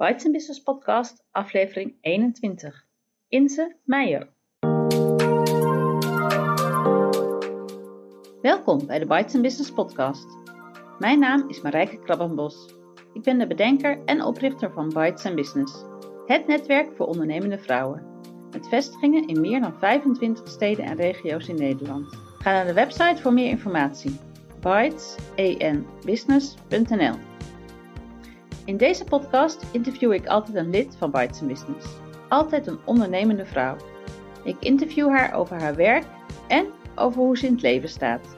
Bites 0.00 0.30
Business 0.30 0.62
Podcast, 0.62 1.24
aflevering 1.30 1.94
21. 2.00 2.86
Inze 3.28 3.76
Meijer. 3.84 4.28
Welkom 8.42 8.86
bij 8.86 8.98
de 8.98 9.06
Bites 9.06 9.40
Business 9.40 9.72
Podcast. 9.72 10.26
Mijn 10.98 11.18
naam 11.18 11.48
is 11.48 11.60
Marijke 11.60 11.98
Krabbenbos. 11.98 12.74
Ik 13.12 13.22
ben 13.22 13.38
de 13.38 13.46
bedenker 13.46 14.04
en 14.04 14.24
oprichter 14.24 14.72
van 14.72 14.88
Bites 14.88 15.34
Business, 15.34 15.84
het 16.26 16.46
netwerk 16.46 16.96
voor 16.96 17.06
ondernemende 17.06 17.58
vrouwen. 17.58 18.02
Met 18.50 18.68
vestigingen 18.68 19.26
in 19.26 19.40
meer 19.40 19.60
dan 19.60 19.78
25 19.78 20.48
steden 20.48 20.84
en 20.84 20.96
regio's 20.96 21.48
in 21.48 21.56
Nederland. 21.56 22.18
Ga 22.38 22.52
naar 22.52 22.66
de 22.66 22.72
website 22.72 23.22
voor 23.22 23.32
meer 23.32 23.48
informatie. 23.48 24.18
In 28.70 28.76
deze 28.76 29.04
podcast 29.04 29.66
interview 29.72 30.12
ik 30.12 30.26
altijd 30.26 30.56
een 30.56 30.70
lid 30.70 30.96
van 30.96 31.10
Bites 31.10 31.40
Business. 31.46 31.86
Altijd 32.28 32.66
een 32.66 32.78
ondernemende 32.86 33.46
vrouw. 33.46 33.76
Ik 34.44 34.56
interview 34.60 35.08
haar 35.08 35.34
over 35.34 35.60
haar 35.60 35.74
werk 35.74 36.04
en 36.48 36.66
over 36.94 37.22
hoe 37.22 37.38
ze 37.38 37.46
in 37.46 37.52
het 37.52 37.62
leven 37.62 37.88
staat. 37.88 38.36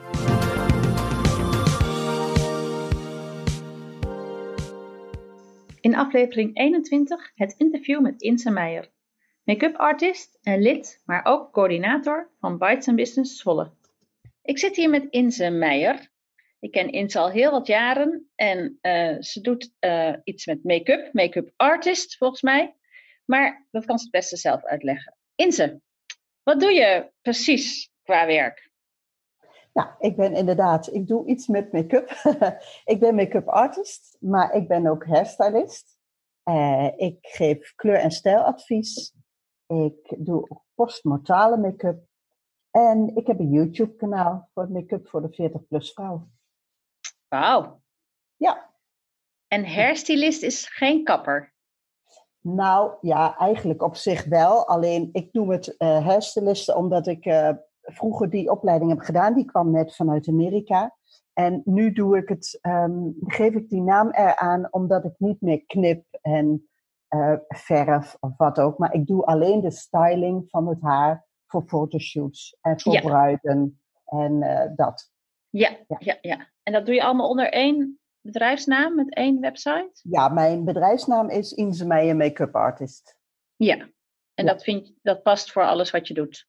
In 5.80 5.94
aflevering 5.94 6.56
21 6.56 7.32
het 7.34 7.54
interview 7.56 8.00
met 8.00 8.22
Inse 8.22 8.50
Meijer, 8.50 8.90
make-up 9.44 9.76
artist 9.76 10.38
en 10.42 10.62
lid, 10.62 11.02
maar 11.04 11.24
ook 11.24 11.52
coördinator 11.52 12.30
van 12.40 12.58
Bites 12.58 12.94
Business 12.94 13.38
Zwolle. 13.40 13.70
Ik 14.42 14.58
zit 14.58 14.76
hier 14.76 14.90
met 14.90 15.06
Inse 15.10 15.50
Meijer. 15.50 16.11
Ik 16.62 16.70
ken 16.70 16.92
Inse 16.92 17.18
al 17.18 17.30
heel 17.30 17.50
wat 17.50 17.66
jaren 17.66 18.30
en 18.34 18.78
uh, 18.82 19.20
ze 19.20 19.40
doet 19.40 19.72
uh, 19.80 20.14
iets 20.24 20.46
met 20.46 20.64
make-up, 20.64 21.12
make-up 21.12 21.52
artist 21.56 22.16
volgens 22.16 22.42
mij. 22.42 22.76
Maar 23.24 23.66
dat 23.70 23.84
kan 23.84 23.98
ze 23.98 24.04
het 24.04 24.12
beste 24.12 24.36
zelf 24.36 24.64
uitleggen. 24.64 25.16
Inse, 25.34 25.80
wat 26.42 26.60
doe 26.60 26.72
je 26.72 27.12
precies 27.20 27.92
qua 28.02 28.26
werk? 28.26 28.70
Nou, 29.72 29.88
ik 29.98 30.16
ben 30.16 30.34
inderdaad, 30.34 30.92
ik 30.92 31.06
doe 31.06 31.26
iets 31.26 31.46
met 31.46 31.72
make-up. 31.72 32.10
ik 32.92 33.00
ben 33.00 33.14
make-up 33.14 33.48
artist, 33.48 34.16
maar 34.20 34.54
ik 34.54 34.68
ben 34.68 34.86
ook 34.86 35.06
hairstylist. 35.06 35.98
Uh, 36.44 36.88
ik 36.96 37.18
geef 37.20 37.74
kleur- 37.74 38.00
en 38.00 38.10
stijladvies. 38.10 39.14
Ik 39.66 40.14
doe 40.18 40.48
postmortale 40.74 41.56
make-up. 41.56 42.04
En 42.70 43.16
ik 43.16 43.26
heb 43.26 43.38
een 43.38 43.50
YouTube-kanaal 43.50 44.48
voor 44.52 44.70
make-up 44.70 45.08
voor 45.08 45.22
de 45.22 45.50
40-plus 45.50 45.92
vrouw. 45.92 46.28
Wauw. 47.32 47.80
Ja. 48.36 48.70
En 49.48 49.74
hairstylist 49.74 50.42
is 50.42 50.68
geen 50.68 51.04
kapper? 51.04 51.54
Nou 52.40 52.92
ja, 53.00 53.36
eigenlijk 53.36 53.82
op 53.82 53.96
zich 53.96 54.24
wel. 54.24 54.66
Alleen 54.66 55.08
ik 55.12 55.32
noem 55.32 55.50
het 55.50 55.74
uh, 55.78 56.06
hairstylisten 56.06 56.76
omdat 56.76 57.06
ik 57.06 57.26
uh, 57.26 57.50
vroeger 57.80 58.30
die 58.30 58.50
opleiding 58.50 58.90
heb 58.90 59.00
gedaan. 59.00 59.34
Die 59.34 59.44
kwam 59.44 59.70
net 59.70 59.96
vanuit 59.96 60.28
Amerika. 60.28 60.96
En 61.32 61.62
nu 61.64 61.92
doe 61.92 62.16
ik 62.16 62.28
het, 62.28 62.58
um, 62.62 63.16
geef 63.20 63.54
ik 63.54 63.68
die 63.68 63.82
naam 63.82 64.10
eraan 64.10 64.72
omdat 64.72 65.04
ik 65.04 65.14
niet 65.18 65.40
meer 65.40 65.64
knip 65.66 66.04
en 66.20 66.68
uh, 67.08 67.36
verf 67.48 68.16
of 68.20 68.36
wat 68.36 68.58
ook. 68.58 68.78
Maar 68.78 68.94
ik 68.94 69.06
doe 69.06 69.24
alleen 69.24 69.60
de 69.60 69.70
styling 69.70 70.44
van 70.50 70.68
het 70.68 70.82
haar 70.82 71.26
voor 71.46 71.62
fotoshoots 71.66 72.56
en 72.60 72.80
voor 72.80 72.92
ja. 72.92 73.00
bruiden 73.00 73.80
en 74.04 74.42
uh, 74.42 74.64
dat. 74.76 75.11
Ja, 75.52 75.76
ja, 75.88 75.96
ja, 75.98 76.18
ja. 76.20 76.48
En 76.62 76.72
dat 76.72 76.86
doe 76.86 76.94
je 76.94 77.02
allemaal 77.02 77.28
onder 77.28 77.52
één 77.52 78.00
bedrijfsnaam 78.20 78.94
met 78.94 79.14
één 79.14 79.40
website? 79.40 79.90
Ja, 80.02 80.28
mijn 80.28 80.64
bedrijfsnaam 80.64 81.28
is 81.28 81.52
Inze 81.52 81.86
Meijer 81.86 82.16
Make-up 82.16 82.54
Artist. 82.54 83.16
Ja, 83.56 83.76
en 84.34 84.44
ja. 84.44 84.52
Dat, 84.52 84.62
vind, 84.62 84.92
dat 85.02 85.22
past 85.22 85.52
voor 85.52 85.62
alles 85.66 85.90
wat 85.90 86.08
je 86.08 86.14
doet? 86.14 86.48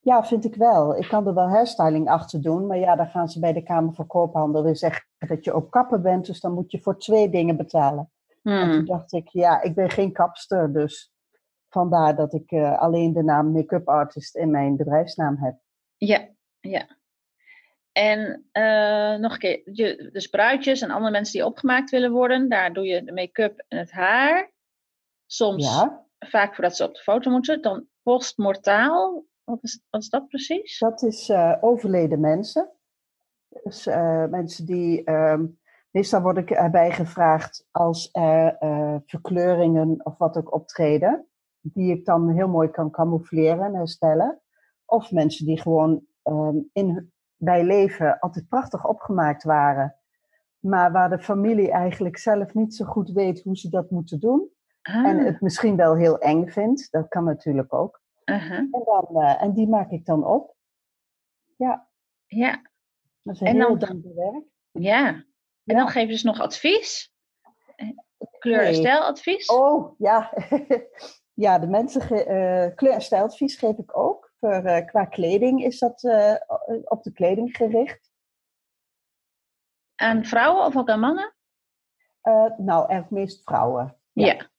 Ja, 0.00 0.24
vind 0.24 0.44
ik 0.44 0.54
wel. 0.54 0.96
Ik 0.96 1.08
kan 1.08 1.26
er 1.26 1.34
wel 1.34 1.48
hairstyling 1.48 2.08
achter 2.08 2.42
doen, 2.42 2.66
maar 2.66 2.78
ja, 2.78 2.96
dan 2.96 3.06
gaan 3.06 3.28
ze 3.28 3.40
bij 3.40 3.52
de 3.52 3.62
Kamer 3.62 3.94
van 3.94 4.06
Koophandel 4.06 4.62
weer 4.62 4.76
zeggen 4.76 5.06
dat 5.18 5.44
je 5.44 5.52
ook 5.52 5.70
kapper 5.70 6.00
bent, 6.00 6.26
dus 6.26 6.40
dan 6.40 6.52
moet 6.52 6.70
je 6.70 6.80
voor 6.80 6.98
twee 6.98 7.28
dingen 7.28 7.56
betalen. 7.56 8.10
Hmm. 8.42 8.52
En 8.52 8.70
toen 8.70 8.84
dacht 8.84 9.12
ik, 9.12 9.28
ja, 9.28 9.62
ik 9.62 9.74
ben 9.74 9.90
geen 9.90 10.12
kapster, 10.12 10.72
dus 10.72 11.12
vandaar 11.68 12.16
dat 12.16 12.32
ik 12.32 12.50
uh, 12.50 12.78
alleen 12.78 13.12
de 13.12 13.22
naam 13.22 13.52
make-up 13.52 13.88
artist 13.88 14.36
in 14.36 14.50
mijn 14.50 14.76
bedrijfsnaam 14.76 15.36
heb. 15.36 15.58
Ja, 15.96 16.28
ja. 16.60 16.86
En 17.92 18.46
uh, 18.52 19.14
nog 19.16 19.32
een 19.32 19.38
keer, 19.38 19.60
je, 19.64 20.08
dus 20.12 20.26
bruidjes 20.26 20.80
en 20.80 20.90
andere 20.90 21.10
mensen 21.10 21.32
die 21.32 21.46
opgemaakt 21.46 21.90
willen 21.90 22.12
worden, 22.12 22.48
daar 22.48 22.72
doe 22.72 22.84
je 22.84 23.04
de 23.04 23.12
make-up 23.12 23.64
en 23.68 23.78
het 23.78 23.90
haar. 23.90 24.52
Soms, 25.26 25.64
ja. 25.64 26.06
vaak 26.18 26.54
voordat 26.54 26.76
ze 26.76 26.84
op 26.84 26.94
de 26.94 27.00
foto 27.02 27.30
moeten, 27.30 27.62
dan 27.62 27.86
postmortaal. 28.02 29.24
Wat 29.44 29.58
is, 29.62 29.82
wat 29.90 30.02
is 30.02 30.08
dat 30.08 30.28
precies? 30.28 30.78
Dat 30.78 31.02
is 31.02 31.28
uh, 31.28 31.56
overleden 31.60 32.20
mensen. 32.20 32.70
Dus 33.62 33.86
uh, 33.86 34.26
mensen 34.26 34.66
die. 34.66 35.10
Um, 35.10 35.60
meestal 35.90 36.20
word 36.22 36.36
ik 36.36 36.50
erbij 36.50 36.90
gevraagd 36.90 37.66
als 37.70 38.08
er 38.12 38.56
verkleuringen 39.06 40.04
of 40.04 40.18
wat 40.18 40.36
ook 40.36 40.54
optreden. 40.54 41.26
Die 41.60 41.92
ik 41.92 42.04
dan 42.04 42.30
heel 42.30 42.48
mooi 42.48 42.68
kan 42.68 42.90
camoufleren 42.90 43.64
en 43.64 43.74
herstellen. 43.74 44.40
Of 44.84 45.10
mensen 45.10 45.46
die 45.46 45.60
gewoon 45.60 46.06
um, 46.22 46.70
in, 46.72 47.11
bij 47.44 47.64
leven 47.64 48.18
altijd 48.18 48.48
prachtig 48.48 48.86
opgemaakt 48.86 49.42
waren. 49.42 49.96
Maar 50.58 50.92
waar 50.92 51.10
de 51.10 51.18
familie 51.18 51.70
eigenlijk 51.70 52.18
zelf 52.18 52.54
niet 52.54 52.74
zo 52.74 52.84
goed 52.84 53.10
weet 53.10 53.42
hoe 53.42 53.56
ze 53.56 53.68
dat 53.68 53.90
moeten 53.90 54.20
doen. 54.20 54.50
Ah. 54.82 55.06
En 55.06 55.18
het 55.18 55.40
misschien 55.40 55.76
wel 55.76 55.96
heel 55.96 56.18
eng 56.18 56.46
vindt. 56.46 56.88
Dat 56.90 57.08
kan 57.08 57.24
natuurlijk 57.24 57.74
ook. 57.74 58.00
Uh 58.24 58.48
-huh. 58.48 58.58
en, 58.58 58.70
dan, 58.84 59.08
uh, 59.12 59.42
en 59.42 59.52
die 59.52 59.68
maak 59.68 59.90
ik 59.90 60.04
dan 60.04 60.26
op. 60.26 60.56
Ja. 61.56 61.88
Ja. 62.26 62.62
Dat 63.22 63.34
is 63.34 63.40
een 63.40 63.46
en 63.46 63.56
heel 63.56 63.78
dankbaar 63.78 64.14
werk. 64.14 64.44
Ja. 64.70 65.08
En 65.08 65.24
ja. 65.62 65.74
dan 65.74 65.88
geven 65.88 66.18
ze 66.18 66.26
nog 66.26 66.40
advies? 66.40 67.14
Kleur- 68.38 68.58
en 68.58 68.64
nee. 68.64 68.74
stijladvies? 68.74 69.46
Oh, 69.46 69.98
ja. 69.98 70.32
ja, 71.44 71.58
de 71.58 71.66
mensen 71.66 72.02
uh, 72.02 72.74
kleur- 72.74 72.92
en 72.92 73.00
stijladvies 73.00 73.56
geef 73.56 73.78
ik 73.78 73.96
ook. 73.96 74.21
Voor, 74.42 74.64
uh, 74.64 74.86
qua 74.86 75.04
kleding 75.04 75.64
is 75.64 75.78
dat 75.78 76.02
uh, 76.02 76.34
op 76.84 77.02
de 77.02 77.12
kleding 77.12 77.56
gericht. 77.56 78.12
Aan 79.94 80.24
vrouwen 80.24 80.66
of 80.66 80.76
ook 80.76 80.88
aan 80.88 81.00
mannen? 81.00 81.34
nou, 82.56 82.88
eigenlijk 82.88 83.10
meest 83.10 83.42
vrouwen. 83.42 83.96
Ja. 84.12 84.26
ja. 84.26 84.50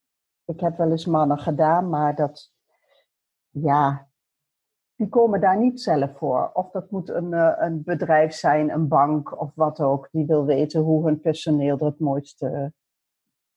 Ik 0.46 0.60
heb 0.60 0.78
wel 0.78 0.92
eens 0.92 1.06
mannen 1.06 1.40
gedaan, 1.40 1.90
maar 1.90 2.16
dat 2.16 2.54
ja, 3.50 4.10
die 4.96 5.10
komen 5.10 5.42
daar 5.42 5.58
niet 5.58 5.82
zelf 5.82 6.18
voor. 6.18 6.52
Of 6.54 6.72
dat 6.72 6.92
moet 6.92 7.10
een, 7.10 7.32
een 7.64 7.84
bedrijf 7.84 8.34
zijn, 8.34 8.70
een 8.70 8.88
bank 8.88 9.40
of 9.40 9.52
wat 9.56 9.80
ook, 9.80 10.08
die 10.12 10.26
wil 10.26 10.46
weten 10.46 10.82
hoe 10.82 11.06
hun 11.06 11.20
personeel 11.20 11.78
er 11.78 11.86
het 11.86 12.00
mooiste 12.00 12.74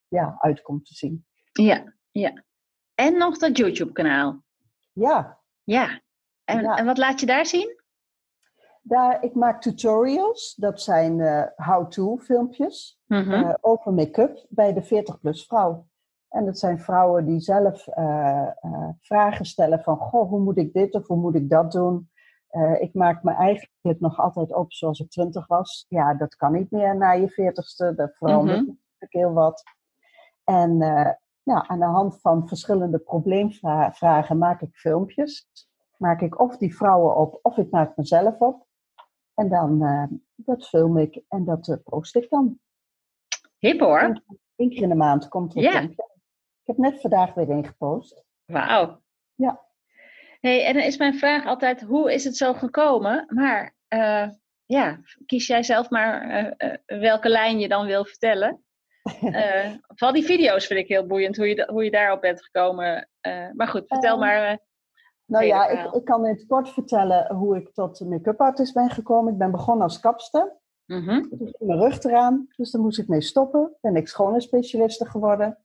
ja, 0.09 0.37
uitkomt 0.39 0.87
te 0.87 0.95
zien. 0.95 1.27
Ja, 1.53 1.95
ja. 2.11 2.45
En 2.95 3.19
nog 3.19 3.39
dat 3.39 3.57
YouTube-kanaal. 3.57 4.43
Ja. 4.93 5.41
Ja. 5.65 6.05
En, 6.47 6.63
ja. 6.63 6.77
en 6.77 6.85
wat 6.85 6.99
laat 6.99 7.21
je 7.21 7.27
daar 7.27 7.47
zien? 7.47 7.85
Daar, 8.83 9.23
ik 9.23 9.35
maak 9.35 9.61
tutorials, 9.61 10.55
dat 10.55 10.81
zijn 10.81 11.19
uh, 11.19 11.43
how-to 11.57 12.17
filmpjes 12.17 13.01
mm 13.07 13.23
-hmm. 13.23 13.33
uh, 13.33 13.55
over 13.61 13.93
make-up 13.93 14.47
bij 14.49 14.73
de 14.73 14.85
40-plus 14.85 15.47
vrouw. 15.47 15.87
En 16.29 16.45
dat 16.45 16.59
zijn 16.59 16.81
vrouwen 16.81 17.25
die 17.25 17.41
zelf 17.41 17.87
uh, 17.87 18.49
uh, 18.63 18.89
vragen 19.01 19.45
stellen 19.45 19.83
van, 19.83 19.97
goh, 19.97 20.29
hoe 20.29 20.41
moet 20.41 20.59
ik 20.59 20.73
dit 20.73 20.95
of 20.95 21.07
hoe 21.07 21.17
moet 21.17 21.35
ik 21.35 21.51
dat 21.51 21.73
doen? 21.73 22.11
Ik 22.79 22.95
maak 22.95 23.23
me 23.23 23.33
eigenlijk 23.33 24.01
nog 24.01 24.19
altijd 24.19 24.55
op 24.55 24.73
zoals 24.73 25.01
ik 25.01 25.11
twintig 25.11 25.47
was. 25.47 25.87
Ja, 25.89 26.15
dat 26.15 26.37
kan 26.37 26.53
niet 26.53 26.71
meer 26.71 26.97
na 26.97 27.13
je 27.13 27.29
veertigste, 27.29 27.95
dat 27.95 28.17
verandert 28.17 28.59
mm 28.59 28.67
-hmm. 28.67 28.81
natuurlijk 28.99 29.13
heel 29.13 29.33
wat. 29.33 29.63
En 30.45 30.79
ja, 31.43 31.69
aan 31.69 31.79
de 31.79 31.85
hand 31.85 32.21
van 32.21 32.49
verschillende 32.49 32.99
probleemvragen 32.99 34.39
maak 34.39 34.61
ik 34.61 34.77
filmpjes. 34.77 35.49
Maak 35.97 36.21
ik 36.21 36.41
of 36.41 36.57
die 36.57 36.77
vrouwen 36.77 37.17
op, 37.17 37.39
of 37.43 37.57
ik 37.57 37.71
maak 37.71 37.97
mezelf 37.97 38.39
op. 38.39 38.67
En 39.35 39.49
dan, 39.49 39.79
dat 40.35 40.69
film 40.69 40.99
ik 40.99 41.23
en 41.29 41.45
dat 41.45 41.79
post 41.85 42.17
ik 42.17 42.31
dan. 42.31 42.59
Hip 43.59 43.81
hoor. 43.81 44.23
Eén 44.57 44.71
keer 44.71 44.83
in 44.83 44.89
de 44.89 44.95
maand 44.95 45.29
komt 45.29 45.53
er 45.53 45.65
een 45.65 45.73
ja. 45.73 45.81
Ik 45.81 46.77
heb 46.77 46.77
net 46.77 47.01
vandaag 47.01 47.35
weer 47.35 47.51
een 47.51 47.67
gepost. 47.67 48.25
Wauw. 48.45 49.03
Ja. 49.35 49.65
Hey, 50.41 50.65
en 50.65 50.75
dan 50.75 50.83
is 50.83 50.97
mijn 50.97 51.19
vraag 51.19 51.47
altijd, 51.47 51.83
hoe 51.83 52.13
is 52.13 52.25
het 52.25 52.37
zo 52.37 52.55
gekomen? 52.55 53.27
Maar 53.29 53.75
uh, 53.89 54.29
ja, 54.65 55.01
kies 55.27 55.47
jij 55.47 55.63
zelf 55.63 55.91
maar 55.91 56.27
uh, 56.29 56.71
uh, 56.87 57.01
welke 57.01 57.29
lijn 57.29 57.59
je 57.59 57.69
dan 57.69 57.87
wil 57.87 58.05
vertellen. 58.05 58.65
vooral 59.97 60.13
die 60.13 60.25
video's 60.25 60.67
vind 60.67 60.81
ik 60.81 60.89
heel 60.89 61.07
boeiend, 61.07 61.37
hoe 61.37 61.49
je, 61.49 61.69
hoe 61.71 61.85
je 61.85 61.91
daarop 61.91 62.21
bent 62.21 62.45
gekomen. 62.45 63.09
maar 63.53 63.69
goed, 63.69 63.87
vertel 63.87 64.19
maar. 64.19 64.59
Nou 65.27 65.45
ja, 65.45 65.69
ik, 65.69 65.93
ik, 65.93 66.05
kan 66.05 66.27
in 66.27 66.35
het 66.35 66.47
kort 66.47 66.69
vertellen 66.69 67.35
hoe 67.35 67.57
ik 67.57 67.75
tot 67.75 68.01
make-up 68.01 68.41
artist 68.41 68.75
ben 68.75 68.91
gekomen. 68.91 69.33
Ik 69.33 69.39
ben 69.39 69.51
begonnen 69.51 69.83
als 69.83 70.01
kapster. 70.01 70.57
Mm 70.87 71.03
-hmm. 71.03 71.29
Toen 71.29 71.39
ging 71.39 71.57
mijn 71.59 71.79
rug 71.79 72.03
eraan, 72.03 72.47
dus 72.57 72.71
daar 72.71 72.83
moest 72.83 72.99
ik 72.99 73.09
mee 73.09 73.21
stoppen. 73.21 73.77
Ben 73.81 73.97
ik 73.97 74.09
schoonheidsspecialiste 74.09 75.07
geworden. 75.07 75.59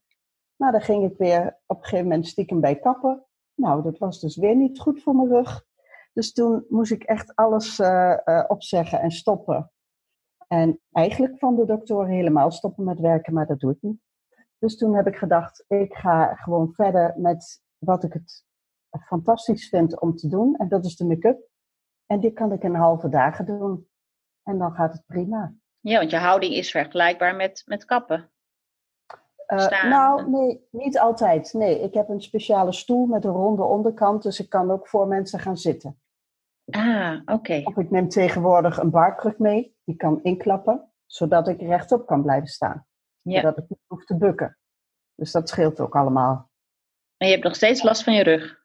Nou, 0.56 0.72
dan 0.72 0.80
ging 0.80 1.04
ik 1.10 1.18
weer 1.18 1.58
op 1.66 1.76
een 1.76 1.82
gegeven 1.84 2.08
moment 2.08 2.26
stiekem 2.26 2.60
bij 2.60 2.78
kappen. 2.78 3.26
Nou, 3.54 3.82
dat 3.82 3.98
was 3.98 4.20
dus 4.20 4.36
weer 4.36 4.56
niet 4.56 4.80
goed 4.80 5.02
voor 5.02 5.14
mijn 5.14 5.28
rug. 5.28 5.64
Dus 6.12 6.32
toen 6.32 6.64
moest 6.68 6.92
ik 6.92 7.02
echt 7.02 7.34
alles 7.34 7.78
uh, 7.78 8.16
uh, 8.24 8.44
opzeggen 8.46 9.00
en 9.00 9.10
stoppen. 9.10 9.72
En 10.48 10.80
eigenlijk 10.92 11.38
van 11.38 11.56
de 11.56 11.64
dokter 11.64 12.06
helemaal 12.06 12.50
stoppen 12.50 12.84
met 12.84 13.00
werken, 13.00 13.32
maar 13.32 13.46
dat 13.46 13.60
doe 13.60 13.70
ik 13.70 13.78
niet. 13.80 14.00
Dus 14.58 14.76
toen 14.76 14.94
heb 14.94 15.06
ik 15.06 15.16
gedacht, 15.16 15.64
ik 15.68 15.94
ga 15.94 16.34
gewoon 16.34 16.72
verder 16.72 17.14
met 17.16 17.62
wat 17.78 18.04
ik 18.04 18.12
het 18.12 18.44
fantastisch 19.00 19.68
vind 19.68 20.00
om 20.00 20.16
te 20.16 20.28
doen. 20.28 20.56
En 20.56 20.68
dat 20.68 20.84
is 20.84 20.96
de 20.96 21.04
make-up. 21.04 21.48
En 22.06 22.20
die 22.20 22.32
kan 22.32 22.52
ik 22.52 22.62
in 22.62 22.74
halve 22.74 23.08
dagen 23.08 23.44
doen. 23.44 23.88
En 24.42 24.58
dan 24.58 24.72
gaat 24.72 24.92
het 24.92 25.06
prima. 25.06 25.54
Ja, 25.80 25.98
want 25.98 26.10
je 26.10 26.16
houding 26.16 26.54
is 26.54 26.70
vergelijkbaar 26.70 27.36
met, 27.36 27.62
met 27.66 27.84
kappen. 27.84 28.30
Uh, 29.46 29.84
nou, 29.84 30.30
nee, 30.30 30.66
niet 30.70 30.98
altijd. 30.98 31.52
Nee, 31.52 31.80
ik 31.80 31.94
heb 31.94 32.08
een 32.08 32.22
speciale 32.22 32.72
stoel 32.72 33.06
met 33.06 33.24
een 33.24 33.32
ronde 33.32 33.62
onderkant, 33.62 34.22
dus 34.22 34.40
ik 34.40 34.48
kan 34.48 34.70
ook 34.70 34.88
voor 34.88 35.06
mensen 35.06 35.38
gaan 35.38 35.56
zitten. 35.56 36.00
Ah, 36.70 37.20
oké. 37.24 37.60
Of 37.64 37.76
ik 37.76 37.90
neem 37.90 38.08
tegenwoordig 38.08 38.78
een 38.78 38.90
barkruk 38.90 39.38
mee, 39.38 39.76
die 39.84 39.96
kan 39.96 40.22
inklappen, 40.22 40.92
zodat 41.06 41.48
ik 41.48 41.60
rechtop 41.60 42.06
kan 42.06 42.22
blijven 42.22 42.48
staan. 42.48 42.86
Ja. 43.20 43.40
Zodat 43.40 43.58
ik 43.58 43.64
niet 43.68 43.78
hoef 43.86 44.04
te 44.04 44.16
bukken. 44.16 44.58
Dus 45.14 45.32
dat 45.32 45.48
scheelt 45.48 45.80
ook 45.80 45.96
allemaal. 45.96 46.50
En 47.16 47.26
je 47.26 47.32
hebt 47.32 47.44
nog 47.44 47.54
steeds 47.54 47.82
last 47.82 48.04
van 48.04 48.14
je 48.14 48.22
rug? 48.22 48.61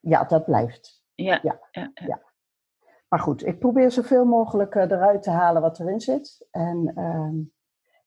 Ja, 0.00 0.24
dat 0.24 0.44
blijft. 0.44 1.02
Ja. 1.14 1.38
ja, 1.42 1.58
ja, 1.70 1.90
ja. 1.94 2.20
Maar 3.08 3.20
goed, 3.20 3.46
ik 3.46 3.58
probeer 3.58 3.90
zoveel 3.90 4.24
mogelijk 4.24 4.74
eh, 4.74 4.82
eruit 4.82 5.22
te 5.22 5.30
halen 5.30 5.62
wat 5.62 5.80
erin 5.80 6.00
zit. 6.00 6.46
En, 6.50 6.92
uh, 6.96 7.46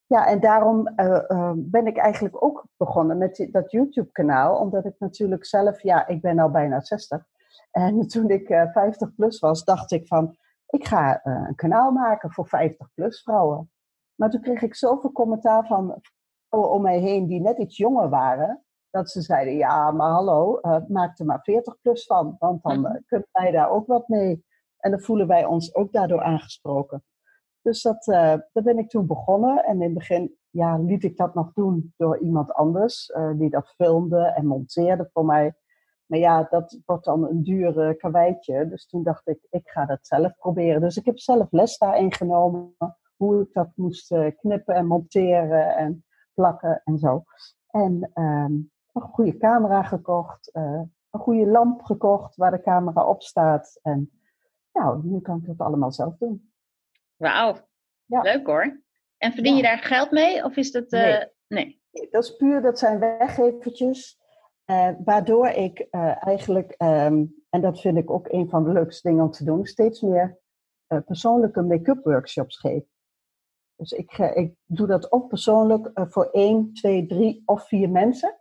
ja, 0.06 0.26
en 0.26 0.40
daarom 0.40 0.92
uh, 0.96 1.52
ben 1.56 1.86
ik 1.86 1.96
eigenlijk 1.96 2.44
ook 2.44 2.66
begonnen 2.76 3.18
met 3.18 3.36
die, 3.36 3.50
dat 3.50 3.70
YouTube-kanaal. 3.70 4.56
Omdat 4.56 4.84
ik 4.84 4.94
natuurlijk 4.98 5.44
zelf, 5.44 5.82
ja, 5.82 6.06
ik 6.06 6.20
ben 6.20 6.38
al 6.38 6.50
bijna 6.50 6.80
60. 6.80 7.26
En 7.70 8.06
toen 8.08 8.30
ik 8.30 8.46
50 8.72 9.14
plus 9.14 9.38
was, 9.38 9.64
dacht 9.64 9.90
ik 9.90 10.06
van, 10.06 10.36
ik 10.66 10.86
ga 10.86 11.20
een 11.22 11.54
kanaal 11.54 11.90
maken 11.90 12.32
voor 12.32 12.48
50 12.48 12.88
plus 12.94 13.22
vrouwen. 13.22 13.70
Maar 14.14 14.30
toen 14.30 14.40
kreeg 14.40 14.62
ik 14.62 14.74
zoveel 14.74 15.12
commentaar 15.12 15.66
van 15.66 16.00
vrouwen 16.48 16.72
om 16.72 16.82
mij 16.82 16.98
heen 16.98 17.26
die 17.26 17.40
net 17.40 17.58
iets 17.58 17.76
jonger 17.76 18.08
waren. 18.08 18.64
Dat 18.92 19.10
ze 19.10 19.20
zeiden, 19.20 19.54
ja, 19.54 19.90
maar 19.90 20.10
hallo, 20.10 20.60
maak 20.88 21.18
er 21.18 21.26
maar 21.26 21.42
40 21.42 21.80
plus 21.80 22.06
van. 22.06 22.36
Want 22.38 22.62
dan 22.62 22.80
mhm. 22.80 22.96
kunnen 23.06 23.28
wij 23.32 23.50
daar 23.50 23.70
ook 23.70 23.86
wat 23.86 24.08
mee. 24.08 24.44
En 24.78 24.90
dan 24.90 25.00
voelen 25.00 25.26
wij 25.26 25.44
ons 25.44 25.74
ook 25.74 25.92
daardoor 25.92 26.22
aangesproken. 26.22 27.04
Dus 27.62 27.82
dat, 27.82 28.06
uh, 28.06 28.14
daar 28.52 28.62
ben 28.62 28.78
ik 28.78 28.88
toen 28.88 29.06
begonnen. 29.06 29.64
En 29.64 29.74
in 29.74 29.82
het 29.82 29.94
begin 29.94 30.36
ja, 30.50 30.78
liet 30.78 31.04
ik 31.04 31.16
dat 31.16 31.34
nog 31.34 31.52
doen 31.52 31.94
door 31.96 32.18
iemand 32.18 32.52
anders, 32.52 33.08
uh, 33.08 33.30
die 33.38 33.50
dat 33.50 33.68
filmde 33.76 34.20
en 34.22 34.46
monteerde 34.46 35.10
voor 35.12 35.24
mij. 35.24 35.54
Maar 36.06 36.18
ja, 36.18 36.46
dat 36.50 36.80
wordt 36.84 37.04
dan 37.04 37.28
een 37.28 37.42
dure 37.42 37.94
karweitje. 37.96 38.68
Dus 38.68 38.86
toen 38.86 39.02
dacht 39.02 39.28
ik, 39.28 39.46
ik 39.50 39.70
ga 39.70 39.86
dat 39.86 40.06
zelf 40.06 40.36
proberen. 40.36 40.80
Dus 40.80 40.96
ik 40.96 41.04
heb 41.04 41.18
zelf 41.18 41.50
les 41.50 41.78
daarin 41.78 42.12
genomen. 42.12 42.74
Hoe 43.16 43.42
ik 43.42 43.52
dat 43.52 43.70
moest 43.74 44.12
uh, 44.12 44.30
knippen 44.36 44.74
en 44.74 44.86
monteren 44.86 45.76
en 45.76 46.04
plakken 46.34 46.80
en 46.84 46.98
zo. 46.98 47.24
En 47.70 48.10
ehm, 48.14 48.52
een 48.92 49.02
goede 49.02 49.36
camera 49.36 49.82
gekocht. 49.82 50.50
een 50.52 50.90
goede 51.10 51.46
lamp 51.46 51.82
gekocht 51.82 52.36
waar 52.36 52.50
de 52.50 52.60
camera 52.60 53.06
op 53.06 53.22
staat. 53.22 53.78
En 53.82 54.10
nou, 54.72 55.00
nu 55.04 55.20
kan 55.20 55.38
ik 55.38 55.46
dat 55.46 55.66
allemaal 55.66 55.92
zelf 55.92 56.16
doen. 56.16 56.52
Wauw, 57.16 57.56
ja. 58.04 58.20
leuk 58.20 58.46
hoor. 58.46 58.80
En 59.18 59.32
verdien 59.32 59.56
je 59.56 59.62
daar 59.62 59.78
geld 59.78 60.10
mee 60.10 60.44
of 60.44 60.56
is 60.56 60.70
dat... 60.70 60.92
Uh... 60.92 61.00
Nee. 61.00 61.80
nee. 61.90 62.08
Dat 62.10 62.24
is 62.24 62.36
puur, 62.36 62.62
dat 62.62 62.78
zijn 62.78 62.98
weggevertjes. 62.98 64.20
Uh, 64.66 64.90
waardoor 65.04 65.48
ik 65.48 65.86
eigenlijk, 66.20 66.74
um, 66.78 67.34
en 67.48 67.60
dat 67.60 67.80
vind 67.80 67.96
ik 67.96 68.10
ook 68.10 68.28
een 68.28 68.48
van 68.48 68.64
de 68.64 68.72
leukste 68.72 69.08
dingen 69.08 69.24
om 69.24 69.30
te 69.30 69.44
doen, 69.44 69.66
steeds 69.66 70.00
meer 70.00 70.40
persoonlijke 70.86 71.62
make-up 71.62 72.04
workshops 72.04 72.58
geef. 72.58 72.84
Dus 73.76 73.92
ik, 73.92 74.18
ik 74.18 74.54
doe 74.64 74.86
dat 74.86 75.12
ook 75.12 75.28
persoonlijk 75.28 75.90
voor 75.94 76.24
één, 76.30 76.72
twee, 76.72 77.06
drie 77.06 77.42
of 77.44 77.68
vier 77.68 77.90
mensen. 77.90 78.40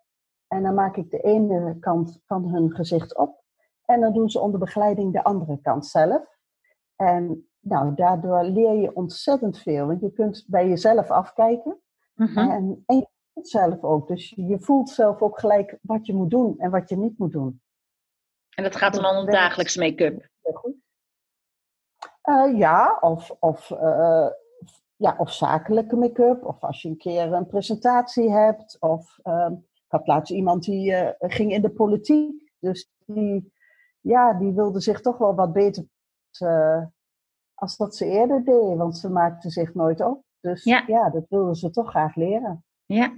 En 0.52 0.64
dan 0.64 0.74
maak 0.74 0.98
ik 0.98 1.12
de 1.12 1.20
ene 1.20 1.80
kant 1.80 2.20
van 2.26 2.50
hun 2.50 2.72
gezicht 2.72 3.18
op 3.18 3.44
en 3.86 4.00
dan 4.00 4.14
doen 4.14 4.30
ze 4.30 4.40
onder 4.40 4.60
begeleiding 4.60 5.14
de 5.14 5.24
andere 5.24 5.60
kant 5.62 5.86
zelf. 5.86 6.38
En 6.96 7.50
nou, 7.60 7.96
daardoor 7.96 8.44
leer 8.44 8.74
je 8.74 8.96
ontzettend 8.96 9.60
veel. 9.60 9.88
Want 9.88 10.02
je 10.02 10.12
kunt 10.12 10.46
bij 10.48 10.68
jezelf 10.68 11.10
afkijken. 11.10 11.82
Mhm. 12.14 12.38
en, 12.38 12.84
en 12.86 12.96
je 12.96 13.08
voelt 13.34 13.48
zelf 13.48 13.84
ook. 13.84 14.08
Dus 14.08 14.34
je 14.36 14.60
voelt 14.60 14.90
zelf 14.90 15.22
ook 15.22 15.40
gelijk 15.40 15.78
wat 15.82 16.06
je 16.06 16.14
moet 16.14 16.30
doen 16.30 16.60
en 16.60 16.72
wat 16.72 16.90
je 16.90 16.98
niet 16.98 17.18
moet 17.18 17.32
doen. 17.32 17.62
En 18.56 18.64
dat 18.64 18.76
gaat 18.76 18.94
dan 18.94 19.18
om 19.18 19.26
dagelijks 19.26 19.76
make-up? 19.76 20.30
Uh, 22.30 22.58
ja, 22.58 22.98
of, 23.00 23.36
of, 23.40 23.70
uh, 23.70 24.30
ja, 24.96 25.16
of 25.18 25.32
zakelijke 25.32 25.96
make-up. 25.96 26.46
Of 26.46 26.64
als 26.64 26.82
je 26.82 26.90
een 26.90 26.98
keer 26.98 27.34
een 27.34 27.48
presentatie 27.48 28.32
hebt. 28.32 28.78
Of 28.80 29.20
uh, 29.24 29.50
ik 29.52 29.71
had 29.92 30.08
laatst 30.08 30.34
iemand 30.34 30.64
die 30.64 30.92
uh, 30.92 31.10
ging 31.20 31.52
in 31.52 31.62
de 31.62 31.70
politiek. 31.70 32.52
Dus 32.60 32.90
die 33.06 33.52
ja, 34.02 34.34
die 34.34 34.52
wilde 34.52 34.80
zich 34.80 35.02
toch 35.02 35.18
wel 35.18 35.36
wat 35.36 35.54
beter 35.54 35.86
uh, 36.40 36.84
als 37.54 37.78
dat 37.78 37.96
ze 37.96 38.06
eerder 38.06 38.44
deed, 38.44 38.78
want 38.78 38.98
ze 38.98 39.10
maakte 39.10 39.50
zich 39.50 39.74
nooit 39.74 40.02
op. 40.02 40.24
Dus 40.40 40.64
ja, 40.64 40.84
ja 40.88 41.10
dat 41.10 41.26
wilden 41.30 41.56
ze 41.56 41.70
toch 41.70 41.90
graag 41.90 42.16
leren. 42.16 42.66
Ja. 42.86 43.18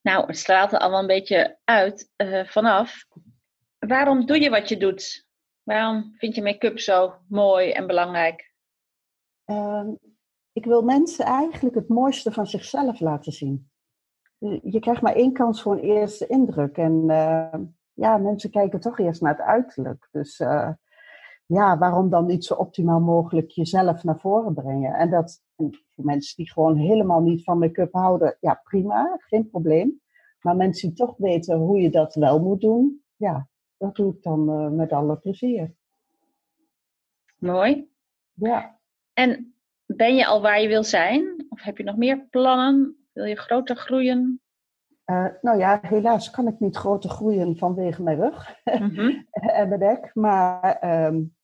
Nou, 0.00 0.26
het 0.26 0.38
straalt 0.38 0.72
er 0.72 0.78
allemaal 0.78 1.00
een 1.00 1.06
beetje 1.06 1.58
uit 1.64 2.10
uh, 2.16 2.44
vanaf. 2.44 3.04
Waarom 3.78 4.26
doe 4.26 4.40
je 4.40 4.50
wat 4.50 4.68
je 4.68 4.76
doet? 4.76 5.26
Waarom 5.62 6.14
vind 6.16 6.34
je 6.34 6.42
make-up 6.42 6.78
zo 6.78 7.14
mooi 7.28 7.70
en 7.70 7.86
belangrijk? 7.86 8.52
Uh, 9.46 9.88
ik 10.52 10.64
wil 10.64 10.82
mensen 10.82 11.24
eigenlijk 11.24 11.74
het 11.74 11.88
mooiste 11.88 12.32
van 12.32 12.46
zichzelf 12.46 13.00
laten 13.00 13.32
zien. 13.32 13.70
Je 14.62 14.78
krijgt 14.80 15.02
maar 15.02 15.14
één 15.14 15.32
kans 15.32 15.62
voor 15.62 15.72
een 15.72 15.78
eerste 15.78 16.26
indruk. 16.26 16.76
En 16.76 17.04
uh, 17.06 17.54
ja, 17.92 18.16
mensen 18.16 18.50
kijken 18.50 18.80
toch 18.80 18.98
eerst 18.98 19.20
naar 19.20 19.36
het 19.36 19.46
uiterlijk. 19.46 20.08
Dus 20.10 20.40
uh, 20.40 20.70
ja, 21.46 21.78
waarom 21.78 22.10
dan 22.10 22.26
niet 22.26 22.44
zo 22.44 22.54
optimaal 22.54 23.00
mogelijk 23.00 23.50
jezelf 23.50 24.04
naar 24.04 24.18
voren 24.18 24.54
brengen? 24.54 24.94
En 24.94 25.10
dat 25.10 25.42
voor 25.56 26.04
mensen 26.04 26.36
die 26.36 26.52
gewoon 26.52 26.76
helemaal 26.76 27.20
niet 27.20 27.44
van 27.44 27.58
make-up 27.58 27.92
houden, 27.92 28.36
ja, 28.40 28.60
prima, 28.64 29.18
geen 29.18 29.48
probleem. 29.50 30.00
Maar 30.40 30.56
mensen 30.56 30.88
die 30.88 30.96
toch 30.96 31.16
weten 31.16 31.58
hoe 31.58 31.80
je 31.80 31.90
dat 31.90 32.14
wel 32.14 32.40
moet 32.40 32.60
doen, 32.60 33.02
ja, 33.16 33.48
dat 33.76 33.96
doe 33.96 34.14
ik 34.14 34.22
dan 34.22 34.50
uh, 34.50 34.68
met 34.68 34.92
alle 34.92 35.16
plezier. 35.16 35.74
Mooi. 37.38 37.90
Ja. 38.32 38.78
En 39.12 39.54
ben 39.86 40.14
je 40.14 40.26
al 40.26 40.42
waar 40.42 40.60
je 40.60 40.68
wil 40.68 40.84
zijn? 40.84 41.46
Of 41.48 41.62
heb 41.62 41.78
je 41.78 41.84
nog 41.84 41.96
meer 41.96 42.26
plannen? 42.30 43.07
Wil 43.18 43.26
je 43.26 43.36
groter 43.36 43.76
groeien? 43.76 44.40
Uh, 45.10 45.26
nou 45.40 45.58
ja, 45.58 45.78
helaas 45.82 46.30
kan 46.30 46.48
ik 46.48 46.60
niet 46.60 46.76
groter 46.76 47.10
groeien 47.10 47.56
vanwege 47.56 48.02
mijn 48.02 48.20
rug 48.20 48.60
mm-hmm. 48.64 49.26
en 49.30 49.68
mijn 49.68 49.80
nek. 49.80 50.10
Maar 50.14 50.84
um, 51.06 51.36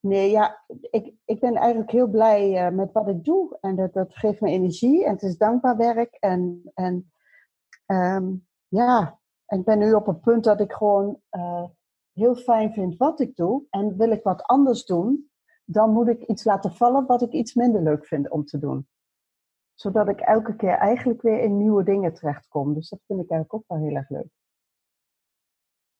nee, 0.00 0.30
ja, 0.30 0.64
ik, 0.90 1.14
ik 1.24 1.40
ben 1.40 1.54
eigenlijk 1.54 1.90
heel 1.90 2.06
blij 2.06 2.66
uh, 2.66 2.76
met 2.76 2.92
wat 2.92 3.08
ik 3.08 3.24
doe. 3.24 3.58
En 3.60 3.76
dat, 3.76 3.92
dat 3.92 4.16
geeft 4.16 4.40
me 4.40 4.48
energie 4.50 5.04
en 5.04 5.12
het 5.12 5.22
is 5.22 5.36
dankbaar 5.36 5.76
werk. 5.76 6.14
En, 6.14 6.70
en 6.74 7.12
um, 7.86 8.46
ja, 8.68 9.18
ik 9.46 9.64
ben 9.64 9.78
nu 9.78 9.92
op 9.92 10.06
een 10.06 10.20
punt 10.20 10.44
dat 10.44 10.60
ik 10.60 10.72
gewoon 10.72 11.20
uh, 11.30 11.64
heel 12.12 12.34
fijn 12.34 12.72
vind 12.72 12.96
wat 12.96 13.20
ik 13.20 13.36
doe. 13.36 13.62
En 13.70 13.96
wil 13.96 14.10
ik 14.10 14.22
wat 14.22 14.42
anders 14.42 14.84
doen, 14.84 15.30
dan 15.64 15.92
moet 15.92 16.08
ik 16.08 16.22
iets 16.22 16.44
laten 16.44 16.72
vallen 16.72 17.06
wat 17.06 17.22
ik 17.22 17.32
iets 17.32 17.54
minder 17.54 17.82
leuk 17.82 18.06
vind 18.06 18.30
om 18.30 18.44
te 18.44 18.58
doen 18.58 18.88
zodat 19.80 20.08
ik 20.08 20.20
elke 20.20 20.56
keer 20.56 20.74
eigenlijk 20.74 21.22
weer 21.22 21.40
in 21.40 21.56
nieuwe 21.56 21.84
dingen 21.84 22.14
terechtkom. 22.14 22.74
Dus 22.74 22.88
dat 22.88 23.00
vind 23.06 23.20
ik 23.20 23.30
eigenlijk 23.30 23.54
ook 23.54 23.64
wel 23.66 23.88
heel 23.88 23.96
erg 23.96 24.08
leuk. 24.08 24.28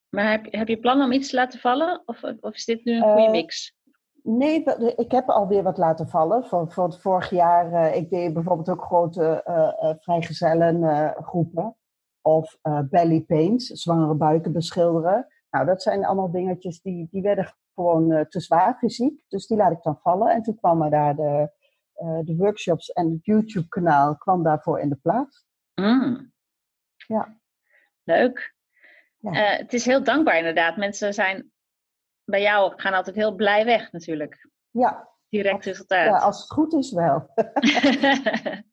Maar 0.09 0.31
heb, 0.31 0.47
heb 0.51 0.69
je 0.69 0.79
plannen 0.79 1.07
om 1.07 1.13
iets 1.13 1.31
te 1.31 1.37
laten 1.37 1.59
vallen? 1.59 2.03
Of, 2.05 2.23
of 2.41 2.55
is 2.55 2.65
dit 2.65 2.85
nu 2.85 2.97
een 2.97 3.03
goede 3.03 3.23
uh, 3.23 3.31
mix? 3.31 3.79
Nee, 4.23 4.65
ik 4.97 5.11
heb 5.11 5.29
alweer 5.29 5.63
wat 5.63 5.79
laten 5.79 6.09
vallen. 6.09 6.45
Voor 6.45 6.85
het 6.85 7.01
vorig 7.01 7.31
jaar, 7.31 7.73
uh, 7.73 7.97
ik 7.97 8.11
deed 8.11 8.35
bijvoorbeeld 8.35 8.69
ook 8.69 8.85
grote 8.85 9.45
uh, 9.47 9.95
vrijgezellen 9.99 11.15
groepen. 11.23 11.77
Of 12.21 12.59
belly 12.91 13.21
paint, 13.21 13.63
zwangere 13.63 14.15
buiken 14.15 14.53
beschilderen. 14.53 15.27
Nou, 15.51 15.67
dat 15.67 15.83
zijn 15.83 16.05
allemaal 16.05 16.31
dingetjes 16.31 16.81
die, 16.81 17.09
die 17.11 17.23
werden 17.23 17.55
gewoon 17.75 18.27
te 18.29 18.41
zwaar 18.41 18.77
fysiek. 18.79 19.23
Dus 19.29 19.47
die 19.47 19.57
laat 19.57 19.73
ik 19.73 19.83
dan 19.83 19.99
vallen. 20.03 20.33
En 20.33 20.43
toen 20.43 20.59
kwam 20.59 20.83
er 20.83 20.91
daar 20.91 21.17
de, 21.17 21.51
de 22.00 22.35
workshops 22.37 22.92
en 22.92 23.11
het 23.11 23.25
YouTube-kanaal 23.25 24.16
kwam 24.16 24.42
daarvoor 24.42 24.80
in 24.80 24.88
de 24.88 24.97
plaats. 24.97 25.45
Mm. 25.75 26.33
Ja. 26.97 27.38
Leuk. 28.04 28.54
Ja. 29.16 29.30
Uh, 29.30 29.59
het 29.59 29.73
is 29.73 29.85
heel 29.85 30.04
dankbaar 30.04 30.37
inderdaad. 30.37 30.76
Mensen 30.76 31.14
zijn 31.14 31.52
bij 32.25 32.42
jou 32.42 32.73
gaan 32.76 32.95
altijd 32.95 33.16
heel 33.16 33.35
blij 33.35 33.64
weg 33.64 33.92
natuurlijk. 33.92 34.49
Ja. 34.71 35.09
Direct 35.28 35.54
als, 35.54 35.64
resultaat. 35.64 36.07
Ja, 36.07 36.19
als 36.19 36.40
het 36.40 36.50
goed 36.50 36.75
is 36.75 36.92
wel. 36.92 37.30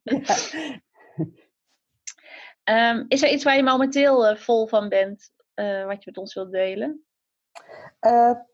ja. 0.02 0.34
Ehm, 2.64 3.04
is 3.08 3.22
er 3.22 3.30
iets 3.30 3.44
waar 3.44 3.56
je 3.56 3.62
momenteel 3.62 4.36
vol 4.36 4.66
van 4.66 4.88
bent, 4.88 5.30
wat 5.54 5.96
je 5.96 6.02
met 6.04 6.16
ons 6.16 6.34
wilt 6.34 6.52
delen? 6.52 7.04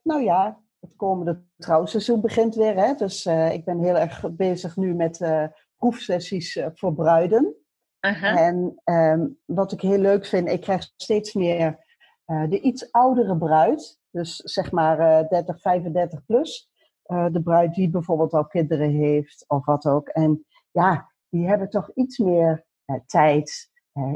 nou 0.03 0.23
ja, 0.23 0.64
het 0.85 0.97
komende 0.97 1.43
trouwseizoen 1.57 2.21
begint 2.21 2.55
weer. 2.55 2.77
Hè? 2.77 2.95
Dus 2.95 3.27
ik 3.27 3.65
ben 3.65 3.79
heel 3.79 3.97
erg 3.97 4.31
bezig 4.33 4.77
nu 4.77 4.95
met 4.95 5.21
proefsessies 5.77 6.63
voor 6.75 6.95
bruiden. 6.95 7.55
En 8.01 8.81
ehm, 8.85 9.27
wat 9.45 9.73
ik 9.73 9.81
heel 9.81 9.99
leuk 9.99 10.27
vind, 10.27 10.49
ik 10.49 10.61
krijg 10.61 10.93
steeds 10.97 11.33
meer 11.33 11.79
de 12.25 12.61
iets 12.61 12.93
oudere 12.93 13.37
bruid. 13.37 14.01
Dus 14.11 14.37
zeg 14.37 14.73
maar 14.73 15.29
30, 15.29 15.61
35 15.61 16.25
plus. 16.25 16.71
de 17.07 17.41
bruid 17.45 17.75
die 17.75 17.91
bijvoorbeeld 17.91 18.33
al 18.33 18.47
kinderen 18.47 18.91
heeft 18.91 19.45
of 19.49 19.65
wat 19.65 19.87
ook. 19.87 20.09
En 20.09 20.47
ja, 20.71 21.13
die 21.29 21.49
hebben 21.49 21.71
toch 21.71 21.91
iets 21.95 22.19
meer 22.19 22.67
tijd, 23.07 23.71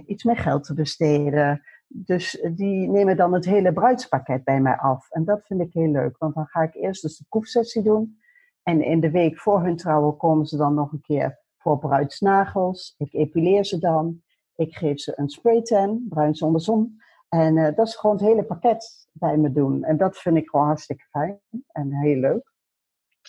iets 0.06 0.24
meer 0.24 0.36
geld 0.36 0.64
te 0.64 0.74
besteden. 0.74 1.62
Dus 1.88 2.46
die 2.54 2.88
nemen 2.88 3.16
dan 3.16 3.32
het 3.32 3.44
hele 3.44 3.72
bruidspakket 3.72 4.44
bij 4.44 4.60
mij 4.60 4.76
af. 4.76 5.10
En 5.10 5.24
dat 5.24 5.46
vind 5.46 5.60
ik 5.60 5.72
heel 5.72 5.90
leuk, 5.90 6.18
want 6.18 6.34
dan 6.34 6.46
ga 6.46 6.62
ik 6.62 6.74
eerst 6.74 7.02
dus 7.02 7.16
de 7.16 7.24
proefsessie 7.28 7.82
doen. 7.82 8.18
En 8.62 8.82
in 8.82 9.00
de 9.00 9.10
week 9.10 9.38
voor 9.38 9.62
hun 9.62 9.76
trouwen 9.76 10.16
komen 10.16 10.46
ze 10.46 10.56
dan 10.56 10.74
nog 10.74 10.92
een 10.92 11.00
keer 11.00 11.38
voor 11.58 11.78
bruidsnagels. 11.78 12.94
Ik 12.98 13.12
epileer 13.12 13.64
ze 13.64 13.78
dan. 13.78 14.22
Ik 14.54 14.76
geef 14.76 15.00
ze 15.00 15.12
een 15.16 15.28
spraytan, 15.28 16.06
bruin 16.08 16.34
zonder 16.34 16.60
zon. 16.60 17.00
En 17.28 17.56
uh, 17.56 17.76
dat 17.76 17.86
is 17.86 17.96
gewoon 17.96 18.16
het 18.16 18.24
hele 18.24 18.44
pakket 18.44 19.08
bij 19.12 19.36
me 19.36 19.52
doen. 19.52 19.84
En 19.84 19.96
dat 19.96 20.18
vind 20.18 20.36
ik 20.36 20.48
gewoon 20.48 20.66
hartstikke 20.66 21.04
fijn 21.10 21.40
en 21.66 21.92
heel 21.92 22.16
leuk. 22.16 22.52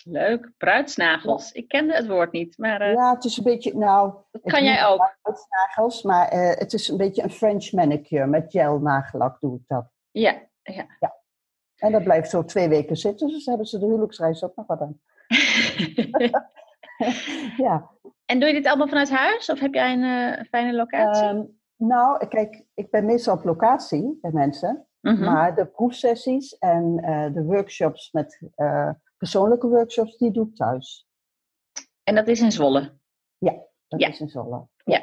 Leuk, 0.04 0.50
bruidsnagels. 0.56 1.52
Ik 1.52 1.68
kende 1.68 1.94
het 1.94 2.06
woord 2.06 2.32
niet, 2.32 2.58
maar... 2.58 2.80
Uh, 2.80 2.92
ja, 2.92 3.14
het 3.14 3.24
is 3.24 3.36
een 3.36 3.44
beetje, 3.44 3.76
nou... 3.76 4.14
Dat 4.30 4.42
kan 4.42 4.64
jij 4.64 4.86
ook. 4.86 5.16
Bruidsnagels, 5.22 6.02
maar 6.02 6.34
uh, 6.34 6.56
het 6.56 6.72
is 6.72 6.88
een 6.88 6.96
beetje 6.96 7.22
een 7.22 7.30
French 7.30 7.72
manicure. 7.72 8.26
Met 8.26 8.46
gel 8.48 8.78
nagellak 8.78 9.40
doe 9.40 9.56
ik 9.56 9.62
dat. 9.66 9.90
Ja, 10.10 10.42
ja. 10.62 10.86
ja. 11.00 11.14
En 11.76 11.92
dat 11.92 12.02
blijft 12.02 12.30
zo 12.30 12.44
twee 12.44 12.68
weken 12.68 12.96
zitten, 12.96 13.28
dus 13.28 13.46
hebben 13.46 13.66
ze 13.66 13.78
de 13.78 13.86
huwelijksreis 13.86 14.44
ook 14.44 14.56
nog 14.56 14.66
wat 14.66 14.80
aan. 14.80 15.00
ja. 17.66 17.90
En 18.24 18.40
doe 18.40 18.48
je 18.48 18.54
dit 18.54 18.66
allemaal 18.66 18.88
vanuit 18.88 19.10
huis 19.10 19.50
of 19.50 19.60
heb 19.60 19.74
jij 19.74 19.92
een 19.92 20.38
uh, 20.38 20.44
fijne 20.44 20.72
locatie? 20.72 21.28
Um, 21.28 21.58
nou, 21.76 22.26
kijk, 22.26 22.64
ik 22.74 22.90
ben 22.90 23.04
meestal 23.04 23.36
op 23.36 23.44
locatie 23.44 24.18
bij 24.20 24.32
mensen. 24.32 24.86
Mm 25.00 25.14
-hmm. 25.14 25.24
Maar 25.24 25.54
de 25.54 25.66
proefsessies 25.66 26.58
en 26.58 26.96
de 27.34 27.42
workshops 27.42 28.12
met 28.12 28.40
persoonlijke 29.20 29.66
workshops, 29.66 30.16
die 30.16 30.30
doe 30.30 30.48
ik 30.48 30.54
thuis. 30.54 31.06
En 32.02 32.14
dat 32.14 32.28
is 32.28 32.40
in 32.40 32.52
Zwolle? 32.52 32.98
Ja, 33.38 33.52
dat 33.88 34.00
is 34.00 34.20
in 34.20 34.28
Zwolle. 34.28 34.68
Ja. 34.84 35.00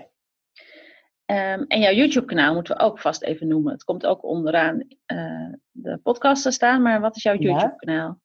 Um, 1.26 1.66
en 1.68 1.80
jouw 1.80 1.92
YouTube-kanaal 1.92 2.54
moeten 2.54 2.78
we 2.78 2.84
ook 2.84 3.00
vast 3.00 3.24
even 3.24 3.48
noemen. 3.48 3.72
Het 3.72 3.84
komt 3.84 4.06
ook 4.06 4.24
onderaan 4.24 4.88
uh, 5.08 5.54
de 5.72 5.98
podcast 6.04 6.44
te 6.44 6.52
staan, 6.52 6.82
maar 6.82 7.02
wat 7.02 7.16
is 7.16 7.24
jouw 7.24 7.36
YouTube-kanaal? 7.36 8.22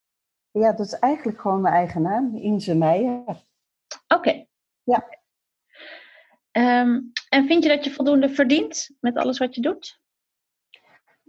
Ja, 0.50 0.72
dat 0.72 0.86
is 0.86 0.92
eigenlijk 0.92 1.40
gewoon 1.40 1.60
mijn 1.60 1.74
eigen 1.74 2.02
naam, 2.02 2.36
Inze 2.36 2.74
Meijer. 2.74 3.20
Oké. 3.26 3.44
Okay. 4.08 4.48
Ja. 4.82 5.06
Um, 6.52 7.12
en 7.28 7.46
vind 7.46 7.62
je 7.62 7.68
dat 7.68 7.84
je 7.84 7.90
voldoende 7.90 8.28
verdient 8.28 8.96
met 9.00 9.16
alles 9.16 9.38
wat 9.38 9.54
je 9.54 9.60
doet? 9.60 10.00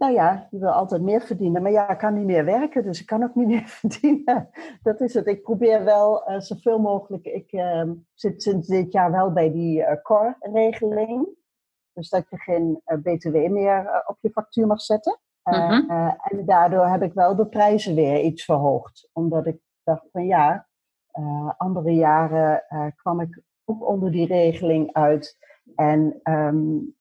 Nou 0.04 0.16
ja, 0.16 0.48
je 0.50 0.58
wil 0.58 0.70
altijd 0.70 1.02
meer 1.02 1.20
verdienen, 1.20 1.62
maar 1.62 1.70
ja, 1.70 1.90
ik 1.90 1.98
kan 1.98 2.14
niet 2.14 2.24
meer 2.24 2.44
werken, 2.44 2.82
dus 2.82 3.00
ik 3.00 3.06
kan 3.06 3.22
ook 3.22 3.34
niet 3.34 3.48
meer 3.54 3.66
verdienen. 3.66 4.50
Dat 4.82 5.00
is 5.00 5.14
het. 5.14 5.26
Ik 5.26 5.42
probeer 5.42 5.84
wel 5.84 6.30
uh, 6.30 6.40
zoveel 6.40 6.78
mogelijk. 6.78 7.24
Ik 7.24 7.52
uh, 7.52 7.90
zit 8.14 8.42
sinds 8.42 8.68
dit 8.68 8.92
jaar 8.92 9.10
wel 9.10 9.32
bij 9.32 9.52
die 9.52 9.78
uh, 9.78 10.02
core-regeling. 10.02 11.28
Dus 11.92 12.08
dat 12.08 12.30
je 12.30 12.38
geen 12.38 12.82
BTW 12.84 13.34
meer 13.50 14.04
op 14.06 14.16
je 14.20 14.30
factuur 14.30 14.66
mag 14.66 14.80
zetten. 14.80 15.18
Mm-hmm. 15.42 15.90
en 16.22 16.44
daardoor 16.46 16.86
heb 16.86 17.02
ik 17.02 17.12
wel 17.12 17.36
de 17.36 17.46
prijzen 17.46 17.94
weer 17.94 18.20
iets 18.20 18.44
verhoogd. 18.44 19.08
Omdat 19.12 19.46
ik 19.46 19.60
dacht 19.82 20.08
van 20.12 20.26
ja, 20.26 20.68
andere 21.56 21.90
jaren 21.90 22.64
kwam 22.96 23.20
ik 23.20 23.42
ook 23.64 23.88
onder 23.88 24.10
die 24.10 24.26
regeling 24.26 24.92
uit. 24.92 25.38
En 25.74 26.20
um, 26.22 26.96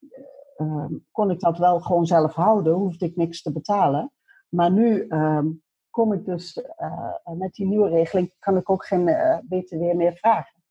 Ehm, 0.56 0.94
kon 1.12 1.32
ik 1.32 1.40
dat 1.40 1.58
wel 1.58 1.80
gewoon 1.80 2.06
zelf 2.06 2.34
houden, 2.34 2.74
hoefde 2.74 3.06
ik 3.06 3.16
niks 3.16 3.42
te 3.42 3.52
betalen. 3.52 4.12
Maar 4.50 4.72
nu 4.72 5.08
ehm, 5.08 5.48
kom 5.90 6.14
ik 6.14 6.26
dus 6.26 6.58
uh, 6.82 7.38
met 7.38 7.54
die 7.54 7.68
nieuwe 7.68 7.90
regeling, 7.90 8.34
kan 8.40 8.58
ik 8.58 8.70
ook 8.70 8.86
geen 8.86 9.08
uh, 9.08 9.38
BTW 9.44 9.94
meer 9.94 10.14
vragen. 10.14 10.62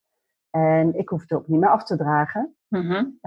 En 0.50 0.98
ik 0.98 1.08
hoef 1.08 1.20
het 1.20 1.32
ook 1.32 1.48
niet 1.48 1.60
meer 1.60 1.70
af 1.70 1.84
te 1.84 1.96
dragen. 1.96 2.56
Mm-hmm. 2.68 3.18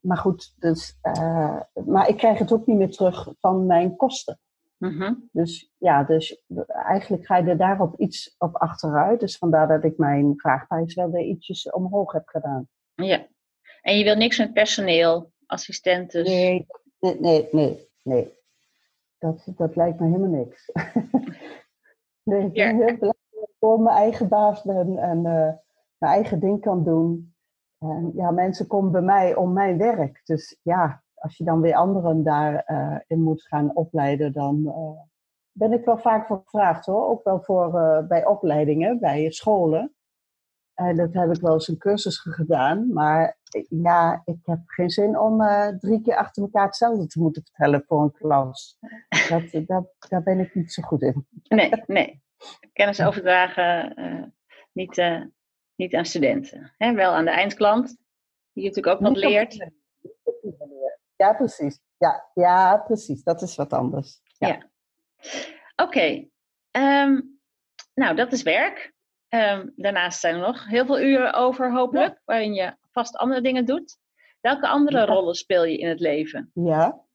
maar 0.00 0.16
goed, 0.16 0.54
dus, 0.58 0.98
uh, 1.02 1.60
maar 1.84 2.08
ik 2.08 2.16
krijg 2.16 2.38
het 2.38 2.52
ook 2.52 2.66
niet 2.66 2.76
meer 2.76 2.90
terug 2.90 3.28
van 3.40 3.66
mijn 3.66 3.96
kosten. 3.96 4.38
Mm-hmm. 4.76 5.28
Dus 5.32 5.72
ja, 5.78 6.04
dus 6.04 6.42
eigenlijk 6.68 7.26
ga 7.26 7.36
je 7.36 7.50
er 7.50 7.56
daarop 7.56 8.00
iets 8.00 8.34
op 8.38 8.56
achteruit. 8.56 9.20
Dus 9.20 9.38
vandaar 9.38 9.68
dat 9.68 9.84
ik 9.84 9.98
mijn 9.98 10.32
vraagprijs 10.36 10.94
wel 10.94 11.10
weer 11.10 11.24
ietsjes 11.24 11.70
omhoog 11.70 12.12
heb 12.12 12.28
gedaan. 12.28 12.68
Ja, 12.94 13.26
en 13.82 13.98
je 13.98 14.04
wil 14.04 14.16
niks 14.16 14.38
met 14.38 14.52
personeel? 14.52 15.32
Assistenten? 15.48 16.24
Nee, 16.24 16.66
nee, 16.98 17.20
nee, 17.20 17.48
nee. 17.52 17.88
nee. 18.02 18.36
Dat, 19.18 19.52
dat 19.56 19.76
lijkt 19.76 20.00
me 20.00 20.06
helemaal 20.06 20.28
niks. 20.28 20.70
nee, 22.22 22.44
ik 22.44 22.52
ben 22.52 22.76
heel 22.76 22.96
blij 22.98 23.14
dat 23.30 23.48
ik 23.48 23.54
voor 23.58 23.80
mijn 23.80 23.96
eigen 23.96 24.28
baas 24.28 24.62
ben 24.62 24.98
en 24.98 25.18
uh, 25.18 25.52
mijn 25.98 26.12
eigen 26.12 26.40
ding 26.40 26.60
kan 26.60 26.84
doen. 26.84 27.34
En 27.78 28.12
ja, 28.14 28.30
mensen 28.30 28.66
komen 28.66 28.92
bij 28.92 29.02
mij 29.02 29.34
om 29.34 29.52
mijn 29.52 29.78
werk. 29.78 30.20
Dus 30.24 30.58
ja, 30.62 31.02
als 31.14 31.36
je 31.36 31.44
dan 31.44 31.60
weer 31.60 31.74
anderen 31.74 32.22
daarin 32.22 32.62
uh, 32.66 32.98
in 33.06 33.22
moet 33.22 33.42
gaan 33.42 33.76
opleiden, 33.76 34.32
dan 34.32 34.62
uh, 34.64 35.00
ben 35.52 35.72
ik 35.72 35.84
wel 35.84 35.98
vaak 35.98 36.26
voor 36.26 36.40
gevraagd 36.44 36.86
hoor. 36.86 37.08
Ook 37.08 37.24
wel 37.24 37.42
voor, 37.42 37.70
bij 38.08 38.26
opleidingen, 38.26 38.98
bij 38.98 39.30
scholen. 39.30 39.94
En 40.74 40.96
dat 40.96 41.12
heb 41.12 41.34
ik 41.34 41.40
wel 41.40 41.52
eens 41.52 41.68
een 41.68 41.78
cursus 41.78 42.18
gedaan. 42.18 42.92
Maar 42.92 43.37
ja, 43.68 44.22
ik 44.24 44.38
heb 44.42 44.58
geen 44.66 44.90
zin 44.90 45.18
om 45.18 45.40
uh, 45.40 45.68
drie 45.68 46.02
keer 46.02 46.16
achter 46.16 46.42
elkaar 46.42 46.64
hetzelfde 46.64 47.06
te 47.06 47.20
moeten 47.20 47.42
vertellen 47.42 47.84
voor 47.86 48.02
een 48.02 48.12
klas. 48.12 48.78
Dat, 49.28 49.66
dat, 49.66 49.94
daar 50.08 50.22
ben 50.22 50.40
ik 50.40 50.54
niet 50.54 50.72
zo 50.72 50.82
goed 50.82 51.02
in. 51.02 51.26
Nee, 51.42 51.82
nee. 51.86 52.22
Kennis 52.72 53.02
overdragen 53.02 54.00
uh, 54.00 54.24
niet, 54.72 54.98
uh, 54.98 55.22
niet 55.74 55.94
aan 55.94 56.04
studenten. 56.04 56.74
Hè? 56.76 56.92
Wel 56.92 57.12
aan 57.12 57.24
de 57.24 57.30
eindklant, 57.30 57.86
die 58.52 58.62
je 58.62 58.68
natuurlijk 58.68 58.94
ook 58.94 59.00
nog 59.00 59.16
leert. 59.16 59.70
Ja, 61.16 61.32
precies. 61.32 61.80
Ja, 61.96 62.30
ja, 62.34 62.76
precies. 62.76 63.22
Dat 63.22 63.42
is 63.42 63.56
wat 63.56 63.72
anders. 63.72 64.20
Ja. 64.38 64.48
ja. 64.48 64.70
Oké. 65.76 65.82
Okay. 65.82 66.16
Um, 66.16 66.30
ehm, 66.70 67.20
nou, 67.94 68.16
dat 68.16 68.32
is 68.32 68.42
werk. 68.42 68.92
Um, 69.28 69.72
daarnaast 69.76 70.20
zijn 70.20 70.34
er 70.34 70.40
nog 70.40 70.66
heel 70.66 70.86
veel 70.86 71.00
uren 71.00 71.32
over, 71.32 71.72
hopelijk, 71.72 72.14
ja. 72.14 72.22
waarin 72.24 72.54
je 72.54 72.76
vast 72.90 73.16
andere 73.16 73.40
dingen 73.40 73.64
doet. 73.64 73.98
Welke 74.40 74.68
andere 74.68 75.04
rollen 75.04 75.34
speel 75.34 75.64
je 75.64 75.78
in 75.78 75.88
het 75.88 76.00
leven? 76.00 76.50
Ja. 76.54 77.06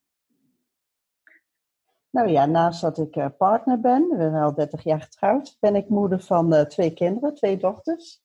Nou 2.10 2.30
ja, 2.30 2.46
naast 2.46 2.82
dat 2.82 2.98
ik 2.98 3.16
uh, 3.16 3.26
partner 3.38 3.80
ben, 3.80 4.08
we 4.10 4.18
zijn 4.18 4.44
al 4.44 4.54
30 4.54 4.84
jaar 4.84 5.02
getrouwd, 5.02 5.58
ben 5.60 5.76
ik 5.76 5.90
moeder 5.90 6.20
van 6.20 6.54
uh, 6.54 6.62
twee 6.62 6.94
kinderen, 6.94 7.36
twee 7.36 7.58
dochters. 7.58 8.22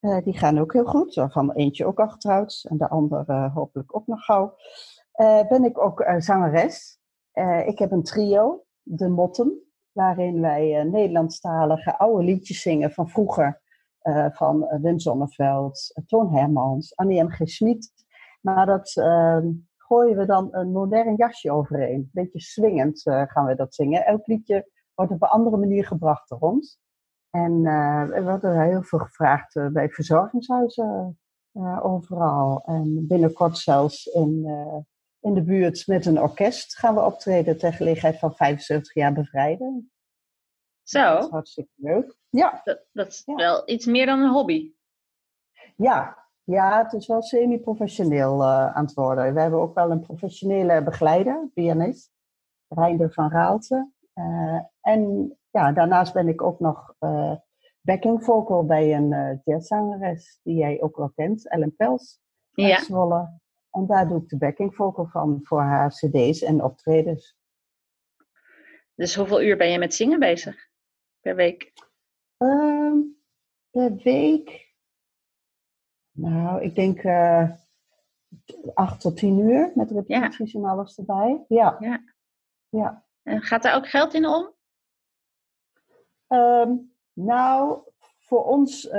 Uh, 0.00 0.24
die 0.24 0.38
gaan 0.38 0.58
ook 0.58 0.72
heel 0.72 0.84
goed, 0.84 1.14
waarvan 1.14 1.52
eentje 1.52 1.86
ook 1.86 2.00
al 2.00 2.08
getrouwd 2.08 2.64
en 2.68 2.76
de 2.76 2.88
andere 2.88 3.50
hopelijk 3.54 3.96
ook 3.96 4.06
nog 4.06 4.24
gauw. 4.24 4.56
ben 5.48 5.64
ik 5.64 5.78
ook 5.78 6.04
zangeres. 6.18 6.98
ik 7.66 7.78
heb 7.78 7.90
een 7.90 8.02
trio, 8.02 8.64
De 8.82 9.08
Motten 9.08 9.72
waarin 9.92 10.40
wij 10.40 10.84
Nederlandstalige 10.84 11.98
oude 11.98 12.24
liedjes 12.24 12.62
zingen 12.62 12.92
van 12.92 13.08
vroeger. 13.08 13.61
Uh, 14.02 14.26
van 14.30 14.62
uh, 14.62 14.80
Wim 14.80 14.98
Sonneveld, 14.98 16.02
Toon 16.06 16.34
Hermans, 16.34 16.96
Annie 16.96 17.22
M. 17.22 17.28
G. 17.28 17.48
Schmid. 17.48 17.92
Maar 18.40 18.66
dat 18.66 18.96
ehm, 18.96 19.48
gooien 19.76 20.16
we 20.16 20.26
dan 20.26 20.48
een 20.50 20.72
modern 20.72 21.14
jasje 21.16 21.52
overheen. 21.52 21.94
Een 21.94 22.10
beetje 22.12 22.40
swingend 22.40 23.00
gaan 23.02 23.46
we 23.46 23.54
dat 23.54 23.74
zingen. 23.74 24.06
Elk 24.06 24.26
liedje 24.26 24.70
wordt 24.94 25.12
op 25.12 25.22
een 25.22 25.28
andere 25.28 25.56
manier 25.56 25.86
gebracht 25.86 26.30
ons. 26.40 26.80
En 27.30 27.62
we 28.08 28.20
worden 28.22 28.62
heel 28.62 28.82
veel 28.82 28.98
gevraagd 28.98 29.72
bij 29.72 29.88
verzorgingshuizen 29.88 31.18
overal. 31.82 32.62
En 32.64 33.06
binnenkort 33.06 33.58
zelfs 33.58 34.06
in 34.06 34.46
in 35.22 35.34
de 35.34 35.42
buurt 35.42 35.86
met 35.86 36.06
een 36.06 36.20
orkest 36.20 36.78
gaan 36.78 36.94
we 36.94 37.00
optreden 37.00 37.58
ter 37.58 37.72
gelegenheid 37.72 38.18
van 38.18 38.34
75 38.34 38.94
jaar 38.94 39.12
bevrijding. 39.12 39.90
Zo. 40.92 41.14
Dat 41.14 41.24
is 41.24 41.30
hartstikke 41.30 41.70
leuk. 41.76 42.16
Ja. 42.28 42.60
Dat, 42.64 42.84
dat 42.92 43.06
is 43.06 43.22
wel 43.24 43.62
iets 43.68 43.86
meer 43.86 44.06
dan 44.06 44.20
een 44.20 44.30
hobby. 44.30 44.72
Ja, 45.76 46.28
ja 46.44 46.82
het 46.82 46.92
is 46.92 47.06
wel 47.06 47.22
semi-professioneel 47.22 48.40
uh, 48.40 48.76
aan 48.76 48.84
het 48.84 48.94
worden. 48.94 49.34
We 49.34 49.40
hebben 49.40 49.60
ook 49.60 49.74
wel 49.74 49.90
een 49.90 50.00
professionele 50.00 50.82
begeleider, 50.82 51.50
pianist, 51.54 52.10
Reinder 52.68 53.12
van 53.12 53.30
Raalte. 53.30 53.90
Uh, 54.14 54.60
en 54.80 55.32
ja, 55.50 55.72
daarnaast 55.72 56.12
ben 56.12 56.28
ik 56.28 56.42
ook 56.42 56.60
nog 56.60 56.94
uh, 57.00 57.34
backing 57.80 58.24
vocal 58.24 58.64
bij 58.64 58.94
een 58.94 59.40
jazzzangeres 59.44 60.40
die 60.42 60.56
jij 60.56 60.82
ook 60.82 60.96
wel 60.96 61.10
kent, 61.14 61.48
Ellen 61.48 61.76
Pels. 61.76 62.20
Ja. 62.52 62.80
Zwolle. 62.80 63.40
en 63.70 63.86
daar 63.86 64.08
doe 64.08 64.22
ik 64.22 64.28
de 64.28 64.38
backing 64.38 64.74
vocal 64.74 65.06
van 65.06 65.40
voor 65.42 65.62
haar 65.62 65.90
cd's 65.90 66.42
en 66.42 66.64
optredens. 66.64 67.36
Dus 68.94 69.14
hoeveel 69.14 69.42
uur 69.42 69.56
ben 69.56 69.70
je 69.70 69.78
met 69.78 69.94
zingen 69.94 70.18
bezig 70.18 70.70
per 71.22 71.34
week? 71.34 71.72
Um, 72.38 73.16
per 73.70 73.96
week? 73.96 74.74
Nou, 76.10 76.62
ik 76.62 76.74
denk 76.74 77.02
uh, 77.02 77.50
acht 78.74 79.00
tot 79.00 79.16
tien 79.16 79.38
uur 79.38 79.72
met 79.74 79.90
repetities 79.90 80.52
ja. 80.52 80.58
en 80.58 80.64
alles 80.64 80.98
erbij. 80.98 81.44
Ja. 81.48 81.76
ja. 81.80 82.04
ja. 82.68 83.04
En 83.22 83.42
gaat 83.42 83.62
daar 83.62 83.76
ook 83.76 83.88
geld 83.88 84.14
in 84.14 84.26
om? 84.26 84.52
Um, 86.28 86.94
nou, 87.12 87.82
voor 88.18 88.44
ons, 88.44 88.84
uh, 88.84 88.92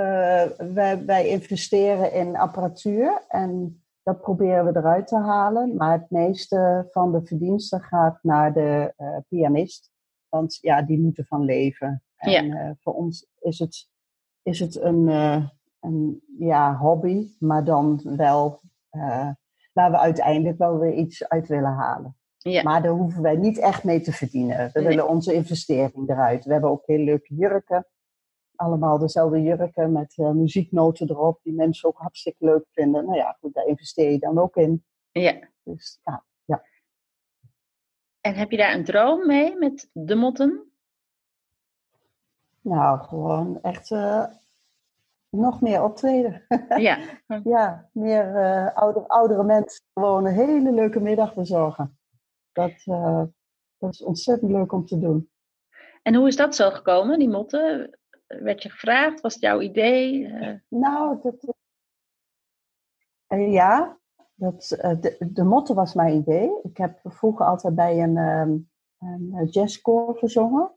wij, 0.73 1.05
wij 1.05 1.27
investeren 1.27 2.13
in 2.13 2.35
apparatuur 2.35 3.25
en 3.27 3.83
dat 4.03 4.21
proberen 4.21 4.65
we 4.65 4.79
eruit 4.79 5.07
te 5.07 5.17
halen. 5.17 5.75
Maar 5.75 5.99
het 5.99 6.09
meeste 6.09 6.87
van 6.91 7.11
de 7.11 7.25
verdiensten 7.25 7.81
gaat 7.81 8.19
naar 8.21 8.53
de 8.53 8.93
uh, 8.97 9.17
pianist. 9.27 9.91
Want 10.29 10.57
ja, 10.61 10.81
die 10.81 10.99
moeten 10.99 11.25
van 11.25 11.45
leven. 11.45 12.02
En 12.23 12.47
ja. 12.47 12.67
uh, 12.67 12.71
voor 12.79 12.93
ons 12.93 13.27
is 13.39 13.59
het, 13.59 13.89
is 14.41 14.59
het 14.59 14.75
een, 14.75 15.07
een 15.79 16.23
ja, 16.37 16.77
hobby, 16.77 17.27
maar 17.39 17.63
dan 17.63 18.01
wel 18.03 18.61
waar 19.73 19.91
we 19.91 19.97
uiteindelijk 19.97 20.57
wel 20.57 20.79
weer 20.79 20.93
iets 20.93 21.27
uit 21.27 21.47
willen 21.47 21.73
halen. 21.73 22.17
Ja. 22.37 22.63
Maar 22.63 22.81
daar 22.81 22.91
hoeven 22.91 23.21
wij 23.21 23.35
niet 23.35 23.57
echt 23.57 23.83
mee 23.83 24.01
te 24.01 24.11
verdienen. 24.11 24.69
We 24.73 24.83
willen 24.83 25.07
onze 25.07 25.33
investering 25.33 26.09
eruit. 26.09 26.45
We 26.45 26.51
hebben 26.51 26.69
ook 26.69 26.85
heel 26.85 27.03
leuke 27.03 27.35
jurken 27.35 27.87
allemaal 28.55 28.97
dezelfde 28.97 29.41
jurken 29.41 29.91
met 29.91 30.17
uh, 30.17 30.31
muzieknoten 30.31 31.09
erop, 31.09 31.39
die 31.43 31.53
mensen 31.53 31.89
ook 31.89 31.97
hartstikke 31.97 32.45
leuk 32.45 32.65
vinden. 32.71 33.05
Nou 33.05 33.17
ja, 33.17 33.37
goed, 33.39 33.53
daar 33.53 33.65
investeer 33.65 34.11
je 34.11 34.19
dan 34.19 34.39
ook 34.39 34.55
in. 34.55 34.85
Ja. 35.11 35.49
Dus 35.63 35.99
ja, 36.03 36.23
ja. 36.45 36.63
En 38.21 38.35
heb 38.35 38.51
je 38.51 38.57
daar 38.57 38.73
een 38.73 38.83
droom 38.83 39.27
mee 39.27 39.57
met 39.57 39.89
de 39.93 40.15
motten? 40.15 40.72
Nou, 42.63 42.99
gewoon 42.99 43.61
echt 43.61 43.89
uh, 43.89 44.25
nog 45.29 45.61
meer 45.61 45.83
optreden. 45.83 46.45
Ja. 46.77 46.99
ja, 47.43 47.89
meer 47.91 48.35
uh, 48.35 48.75
ouder, 48.75 49.07
oudere 49.07 49.43
mensen 49.43 49.85
gewoon 49.93 50.25
een 50.25 50.33
hele 50.33 50.71
leuke 50.71 50.99
middag 50.99 51.33
bezorgen. 51.33 51.97
Dat, 52.51 52.73
dat 53.77 53.93
is 53.93 54.03
ontzettend 54.03 54.51
leuk 54.51 54.71
om 54.71 54.85
te 54.85 54.99
doen. 54.99 55.29
En 56.01 56.15
hoe 56.15 56.27
is 56.27 56.35
dat 56.35 56.55
zo 56.55 56.69
gekomen, 56.69 57.19
die 57.19 57.29
motten? 57.29 57.97
werd 58.41 58.63
je 58.63 58.69
gevraagd? 58.69 59.21
Was 59.21 59.33
het 59.33 59.43
jouw 59.43 59.61
idee? 59.61 60.19
Uh... 60.19 60.53
Nou, 60.67 61.19
dat, 61.21 61.55
uh, 63.27 63.51
ja, 63.53 63.97
dat, 64.33 64.77
uh, 64.83 65.01
de, 65.01 65.17
de 65.31 65.43
motto 65.43 65.73
was 65.73 65.93
mijn 65.93 66.15
idee. 66.15 66.59
Ik 66.63 66.77
heb 66.77 66.99
vroeger 67.03 67.45
altijd 67.45 67.75
bij 67.75 68.03
een, 68.03 68.17
um, 68.17 68.69
een 68.99 69.45
jazzcore 69.45 70.17
gezongen. 70.17 70.71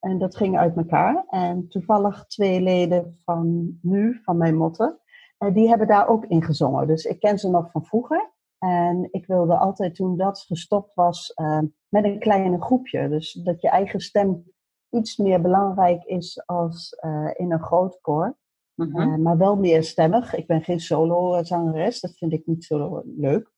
En 0.00 0.18
dat 0.18 0.36
ging 0.36 0.58
uit 0.58 0.76
elkaar. 0.76 1.24
En 1.28 1.68
toevallig 1.68 2.26
twee 2.26 2.60
leden 2.60 3.18
van 3.24 3.78
nu, 3.82 4.20
van 4.22 4.36
mijn 4.36 4.56
motten, 4.56 5.00
die 5.52 5.68
hebben 5.68 5.86
daar 5.86 6.08
ook 6.08 6.24
in 6.24 6.42
gezongen. 6.42 6.86
Dus 6.86 7.04
ik 7.04 7.20
ken 7.20 7.38
ze 7.38 7.50
nog 7.50 7.70
van 7.70 7.84
vroeger. 7.84 8.30
En 8.58 9.08
ik 9.10 9.26
wilde 9.26 9.56
altijd 9.56 9.94
toen 9.94 10.16
dat 10.16 10.40
gestopt 10.40 10.94
was 10.94 11.32
ehm, 11.32 11.66
met 11.88 12.04
een 12.04 12.18
kleine 12.18 12.62
groepje. 12.62 13.08
Dus 13.08 13.32
dat 13.32 13.60
je 13.60 13.68
eigen 13.68 14.00
stem 14.00 14.44
iets 14.90 15.16
meer 15.16 15.40
belangrijk 15.40 16.04
is 16.04 16.46
als 16.46 16.98
uh, 17.04 17.30
in 17.32 17.52
een 17.52 17.62
groot 17.62 17.98
koor. 18.00 18.38
Mm 18.74 18.90
-hmm. 18.90 19.12
uh, 19.12 19.16
maar 19.16 19.38
wel 19.38 19.56
meer 19.56 19.84
stemmig. 19.84 20.34
Ik 20.34 20.46
ben 20.46 20.62
geen 20.62 20.80
solo-zangeres, 20.80 22.00
dat 22.00 22.16
vind 22.16 22.32
ik 22.32 22.46
niet 22.46 22.64
zo 22.64 23.02
leuk. 23.16 23.52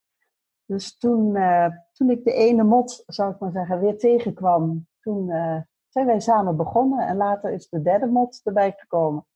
Dus 0.64 0.96
toen, 0.96 1.36
toen 1.92 2.10
ik 2.10 2.24
de 2.24 2.32
ene 2.32 2.64
mot, 2.64 3.02
zou 3.06 3.32
ik 3.32 3.38
maar 3.38 3.52
zeggen, 3.52 3.80
weer 3.80 3.98
tegenkwam, 3.98 4.86
toen 5.00 5.32
zijn 5.92 6.06
wij 6.06 6.20
samen 6.20 6.56
begonnen. 6.56 7.06
En 7.06 7.16
later 7.16 7.52
is 7.52 7.68
de 7.68 7.82
derde 7.82 8.06
mot 8.06 8.40
erbij 8.44 8.74
gekomen. 8.76 9.26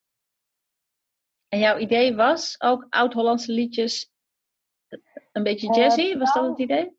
En 1.48 1.58
jouw 1.58 1.78
idee 1.78 2.16
was 2.16 2.60
ook 2.60 2.86
oud-Hollandse 2.88 3.52
liedjes, 3.52 4.12
een 5.32 5.42
beetje 5.42 5.74
jazzy? 5.74 6.18
was 6.18 6.34
nou, 6.34 6.46
dat 6.46 6.58
het 6.58 6.70
idee? 6.70 6.96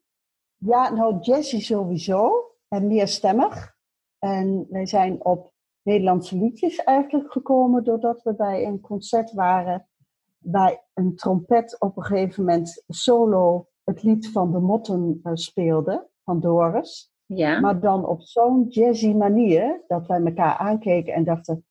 Ja, 0.57 0.89
nou 0.89 1.17
jazzy 1.19 1.59
sowieso. 1.59 2.51
En 2.67 2.87
meer 2.87 3.07
stemmig. 3.07 3.75
En 4.19 4.67
wij 4.69 4.85
zijn 4.85 5.25
op 5.25 5.53
Nederlandse 5.81 6.37
liedjes 6.37 6.77
eigenlijk 6.77 7.31
gekomen 7.31 7.83
doordat 7.83 8.21
we 8.21 8.35
bij 8.35 8.65
een 8.65 8.79
concert 8.79 9.31
waren 9.31 9.89
waar 10.37 10.85
een 10.93 11.15
trompet 11.15 11.79
op 11.79 11.97
een 11.97 12.03
gegeven 12.03 12.45
moment 12.45 12.83
solo 12.87 13.67
het 13.83 14.03
lied 14.03 14.31
van 14.31 14.51
de 14.51 14.59
Motten 14.59 15.19
uh, 15.23 15.31
speelde, 15.33 16.09
van 16.23 16.39
Doris. 16.39 17.11
Ja. 17.27 17.59
Maar 17.59 17.79
dan 17.79 18.05
op 18.05 18.21
zo'n 18.21 18.67
jazzy 18.69 19.13
manier 19.13 19.83
dat 19.87 20.07
wij 20.07 20.23
elkaar 20.23 20.57
aankeken 20.57 21.13
en 21.13 21.23
dachten, 21.23 21.65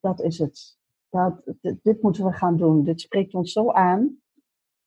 dat 0.00 0.20
is 0.20 0.38
het. 0.38 0.80
Dat, 1.08 1.42
dit, 1.82 2.02
moeten 2.02 2.24
we 2.24 2.32
gaan 2.32 2.56
doen. 2.56 2.84
Dit 2.84 3.00
spreekt 3.00 3.34
ons 3.34 3.52
zo 3.52 3.70
aan. 3.70 4.20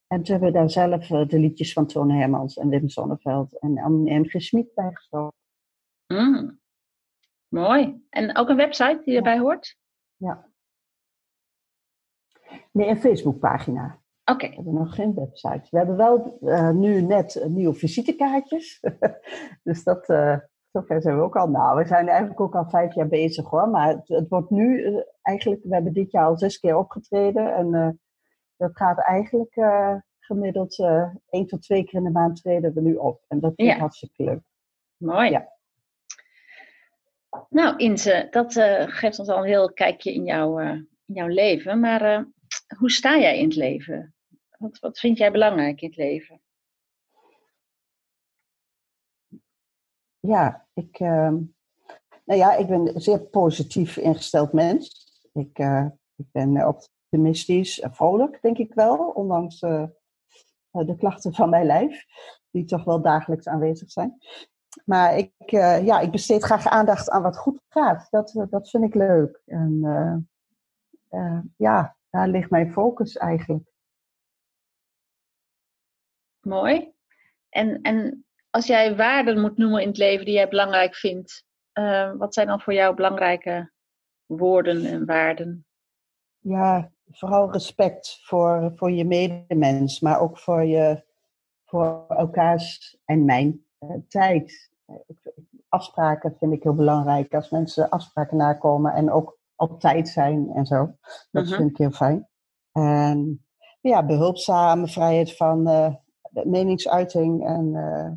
En 0.08 0.24
toen 0.24 0.32
hebben 0.32 0.52
we 0.52 0.58
daar 0.58 0.70
zelf 0.70 1.10
uh, 1.10 1.28
de 1.28 1.40
liedjes 1.40 1.74
van 1.74 1.88
Toon 1.88 2.12
Hermans 2.12 2.58
en 2.58 2.70
Wim 2.70 2.90
Sonneveld 2.90 3.60
en 3.60 3.78
Anne 3.78 4.20
M. 4.20 4.40
Smit 4.40 4.74
bij 4.74 4.92
gestoken. 4.94 5.38
Mm. 6.08 6.60
Mooi. 7.48 8.06
En 8.10 8.36
ook 8.38 8.50
een 8.50 8.56
website 8.56 9.02
die 9.04 9.16
erbij 9.16 9.40
hoort? 9.40 9.78
Ja. 10.16 10.50
Nee, 12.72 12.90
een 12.90 13.00
Facebookpagina. 13.00 14.00
Oké. 14.32 14.48
We 14.50 14.56
hebben 14.56 14.74
nog 14.74 14.96
geen 14.96 15.14
website. 15.14 15.68
We 15.70 15.78
hebben 15.78 15.98
wel 15.98 16.38
uh, 16.42 16.70
nu 16.70 17.02
net 17.02 17.46
nieuwe 17.48 17.74
visitekaartjes. 17.74 18.80
dus 19.64 19.84
dat, 19.84 20.10
uh, 20.10 20.38
zover 20.72 21.02
zijn 21.02 21.18
we 21.18 21.24
ook 21.24 21.36
al. 21.36 21.48
Nou, 21.48 21.78
we 21.78 21.86
zijn 21.86 22.08
eigenlijk 22.08 22.40
ook 22.40 22.56
al 22.56 22.70
vijf 22.70 22.94
jaar 22.94 23.08
bezig 23.08 23.50
hoor. 23.50 23.70
Maar 23.70 23.88
het, 23.88 24.08
het 24.08 24.30
wordt 24.30 24.50
nu 24.50 24.82
uh, 24.82 24.98
eigenlijk, 25.22 25.64
we 25.64 25.74
hebben 25.74 25.94
dit 25.94 26.12
jaar 26.12 26.26
al 26.26 26.38
zes 26.38 26.60
keer 26.60 26.78
opgetreden. 26.78 27.54
En 27.56 28.00
dat 28.58 28.78
gaat 28.78 29.00
eigenlijk 29.00 29.56
gemiddeld 30.20 30.80
één 31.30 31.48
tot 31.48 31.62
twee 31.62 31.84
keer 31.84 32.00
in 32.00 32.06
de 32.06 32.12
maand 32.12 32.42
treden 32.42 32.74
we 32.74 32.82
nu 32.82 32.96
op. 32.96 33.24
En 33.28 33.40
dat 33.40 33.54
vind 33.56 33.70
ik 33.70 33.76
ja. 33.76 33.80
hartstikke 33.80 34.24
leuk. 34.24 34.42
Mooi. 34.98 35.30
Ja. 35.30 35.54
Nou, 37.50 37.78
Inze, 37.78 38.28
dat 38.30 38.54
geeft 38.88 39.20
ons 39.20 39.30
al 39.30 39.38
een 39.38 39.50
heel 39.50 39.74
kijkje 39.74 40.14
in, 40.14 40.28
in 41.06 41.16
jouw 41.16 41.28
leven. 41.28 41.80
Maar 41.80 42.28
hoe 42.78 42.92
sta 42.92 43.20
jij 43.20 43.38
in 43.38 43.46
het 43.46 43.56
leven? 43.56 44.15
Wat, 44.58 44.80
wat 44.80 45.00
vind 45.00 45.18
jij 45.18 45.32
belangrijk 45.32 45.82
in 45.82 45.88
het 45.88 45.98
leven? 45.98 46.42
Ja, 50.20 50.68
ik, 50.74 51.00
ehm, 51.00 51.38
nou 52.26 52.40
ja, 52.40 52.56
ik 52.56 52.68
ben 52.68 52.96
een 52.96 53.02
zeer 53.02 53.20
positief 53.20 53.98
ingesteld 53.98 54.54
mens. 54.54 55.06
Ik, 55.34 55.60
ik 56.16 56.26
ben 56.32 56.68
optimistisch 56.68 57.80
en 57.80 57.94
vrolijk, 57.94 58.42
denk 58.42 58.58
ik 58.58 58.74
wel, 58.74 58.98
ondanks 58.98 59.60
de 60.84 60.96
klachten 60.98 61.34
van 61.34 61.50
mijn 61.50 61.66
lijf, 61.66 62.06
die 62.52 62.66
toch 62.66 62.84
wel 62.84 63.02
dagelijks 63.02 63.48
aanwezig 63.48 63.92
zijn. 63.92 64.18
Maar 64.86 65.18
ik, 65.18 65.34
ja, 65.50 66.00
ik 66.00 66.12
besteed 66.12 66.44
graag 66.44 66.68
aandacht 66.68 67.10
aan 67.10 67.22
wat 67.22 67.38
goed 67.38 67.62
gaat. 67.68 68.08
Dat, 68.10 68.46
dat 68.50 68.70
vind 68.70 68.84
ik 68.84 68.96
leuk. 68.96 69.42
En 69.46 69.80
ja, 71.58 71.96
daar 72.10 72.28
ligt 72.28 72.50
mijn 72.50 72.72
focus 72.72 73.18
eigenlijk. 73.18 73.75
Mooi. 76.46 76.94
En, 77.50 77.82
en 77.82 78.26
als 78.50 78.68
jij 78.68 78.96
waarden 78.96 79.42
moet 79.42 79.58
noemen 79.58 79.82
in 79.82 79.88
het 79.88 79.98
leven 79.98 80.26
die 80.26 80.34
jij 80.34 80.48
belangrijk 80.48 80.96
vindt, 80.96 81.46
wat 82.18 82.34
zijn 82.34 82.48
dan 82.48 82.62
voor 82.62 82.74
jou 82.74 82.96
belangrijke 82.96 83.72
woorden 84.26 84.86
en 84.86 85.06
waarden? 85.06 85.66
Ja, 86.40 86.92
vooral 87.12 87.52
respect 87.52 88.20
voor, 88.24 88.72
voor 88.76 88.92
je 88.92 89.06
medemens, 89.06 90.00
maar 90.00 90.20
ook 90.20 90.40
voor, 90.40 90.64
je, 90.64 91.04
voor 91.66 92.06
elkaars 92.08 92.98
en 93.06 93.26
mijn 93.26 93.66
tijd. 94.08 94.72
Afspraken 95.70 96.36
vind 96.40 96.54
ik 96.54 96.64
heel 96.64 96.76
belangrijk. 96.76 97.34
Als 97.34 97.50
mensen 97.50 97.90
afspraken 97.90 98.38
nakomen 98.38 98.94
en 98.94 99.12
ook 99.12 99.38
op 99.56 99.80
tijd 99.80 100.10
zijn 100.10 100.52
en 100.54 100.66
zo. 100.66 100.96
Dat 101.32 101.44
uh 101.44 101.50
-huh. 101.50 101.58
vind 101.58 101.70
ik 101.70 101.78
heel 101.78 101.92
fijn. 101.92 102.28
En 102.72 103.46
ja, 103.82 104.06
behulpzame 104.06 104.88
vrijheid 104.88 105.36
van 105.36 105.70
uh, 105.70 105.94
meningsuiting 106.44 107.46
en 107.46 107.74
uh, 107.74 108.12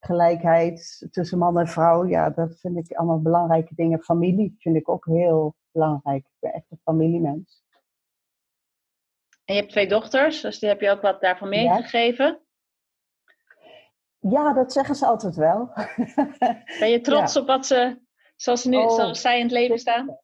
gelijkheid 0.00 1.06
tussen 1.10 1.38
man 1.38 1.58
en 1.58 1.68
vrouw. 1.68 2.06
Ja, 2.06 2.30
dat 2.30 2.60
vind 2.60 2.76
ik 2.76 2.96
allemaal 2.96 3.20
belangrijke 3.20 3.74
dingen. 3.74 4.02
Familie 4.02 4.54
vind 4.58 4.76
ik 4.76 4.88
ook 4.88 5.04
heel 5.04 5.54
belangrijk. 5.70 6.24
Ik 6.24 6.36
ben 6.38 6.52
echt 6.52 6.70
een 6.70 6.80
familiemens. 6.82 7.62
En 9.44 9.54
je 9.54 9.60
hebt 9.60 9.72
twee 9.72 9.88
dochters, 9.88 10.40
dus 10.40 10.58
die 10.58 10.68
heb 10.68 10.80
je 10.80 10.90
ook 10.90 11.02
wat 11.02 11.20
daarvan 11.20 11.48
meegegeven. 11.48 12.26
Ja. 12.26 12.42
Ja, 14.30 14.52
dat 14.52 14.72
zeggen 14.72 14.94
ze 14.94 15.06
altijd 15.06 15.36
wel. 15.36 15.70
Ben 16.80 16.90
je 16.90 17.00
trots 17.02 17.34
ja. 17.34 17.40
op 17.40 17.46
wat 17.46 17.66
ze, 17.66 18.00
zoals, 18.36 18.62
ze 18.62 18.68
nu, 18.68 18.76
oh, 18.76 18.90
zoals 18.90 19.20
zij 19.20 19.36
in 19.36 19.42
het 19.42 19.52
leven 19.52 19.78
staan? 19.78 20.18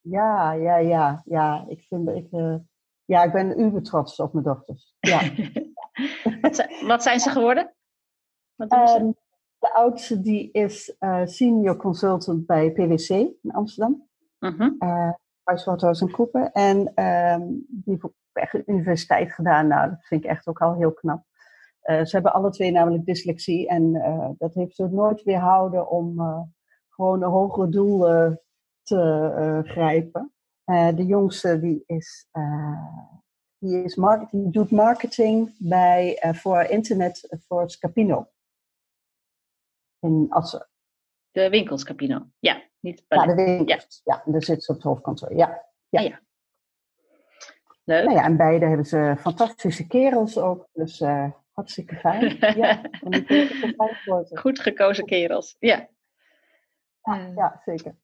Ja, 0.00 0.52
ja, 0.52 0.76
ja, 0.76 1.22
ja. 1.24 1.64
Ik, 1.68 1.82
vind, 1.82 2.08
ik, 2.08 2.32
uh, 2.32 2.56
ja, 3.04 3.22
ik 3.22 3.32
ben 3.32 3.60
uber 3.60 3.82
trots 3.82 4.16
op 4.16 4.32
mijn 4.32 4.44
dochters. 4.44 4.94
Ja. 5.00 5.20
wat, 6.42 6.56
zijn, 6.56 6.86
wat 6.86 7.02
ze 7.02 7.30
geworden? 7.30 7.74
Um, 8.56 9.16
de 9.58 9.72
oudste 9.72 10.20
die 10.20 10.50
is 10.52 10.96
uh, 11.00 11.20
senior 11.24 11.76
consultant 11.76 12.46
bij 12.46 12.72
PwC 12.72 13.08
in 13.08 13.52
Amsterdam. 13.52 14.08
-huh. 14.38 14.72
uh. 14.78 15.12
En 16.52 17.04
um, 17.04 17.66
die 17.68 17.98
heeft 18.00 18.14
echt 18.32 18.52
de 18.52 18.62
universiteit 18.66 19.32
gedaan. 19.32 19.66
Nou, 19.66 19.90
dat 19.90 20.04
vind 20.04 20.24
ik 20.24 20.30
echt 20.30 20.48
ook 20.48 20.60
al 20.60 20.74
heel 20.74 20.92
knap. 20.92 21.24
Uh, 21.84 22.04
ze 22.04 22.10
hebben 22.10 22.32
alle 22.32 22.50
twee 22.50 22.70
namelijk 22.70 23.04
dyslexie. 23.04 23.68
En 23.68 23.92
dat 24.38 24.54
heeft 24.54 24.76
ze 24.76 24.88
nooit 24.88 25.22
weerhouden 25.22 25.90
om 25.90 26.14
gewoon 26.88 27.22
een 27.22 27.30
hogere 27.30 27.68
doel 27.68 27.98
te 28.82 29.60
grijpen. 29.64 30.32
de 30.94 31.06
jongste 31.06 31.60
die 31.60 31.82
is, 31.86 32.28
die, 33.60 33.84
is 33.84 33.94
market, 33.94 34.28
die 34.30 34.50
doet 34.50 34.70
marketing 34.70 35.54
bij, 35.58 36.18
voor 36.34 36.62
internet 36.62 37.38
voor 37.48 37.70
Scapino. 37.70 38.28
In 40.00 40.26
Assen. 40.28 40.68
De 41.30 41.50
winkels 41.50 41.80
Scapino, 41.80 42.26
ja. 42.38 42.62
Niet 42.80 43.04
ja, 43.08 43.26
de 43.26 43.34
winkels. 43.34 44.00
Ja. 44.04 44.22
ja, 44.24 44.32
daar 44.32 44.42
zit 44.42 44.64
ze 44.64 44.70
op 44.70 44.76
het 44.76 44.86
hoofdkantoor. 44.86 45.34
Ja. 45.36 45.64
ja. 45.88 46.00
Ah, 46.00 46.06
ja. 46.06 46.20
Leuk. 47.84 48.04
Nou 48.04 48.16
ja, 48.16 48.24
en 48.24 48.36
beide 48.36 48.66
hebben 48.66 48.86
ze 48.86 49.14
fantastische 49.18 49.86
kerels 49.86 50.38
ook. 50.38 50.68
Dus 50.72 51.00
Hartstikke 51.60 51.96
fijn. 51.96 52.36
ja, 52.56 52.80
Goed 54.42 54.60
gekozen 54.60 55.04
kerels, 55.04 55.56
ja. 55.58 55.88
Ja, 57.02 57.32
ja, 57.36 57.62
zeker. 57.64 57.96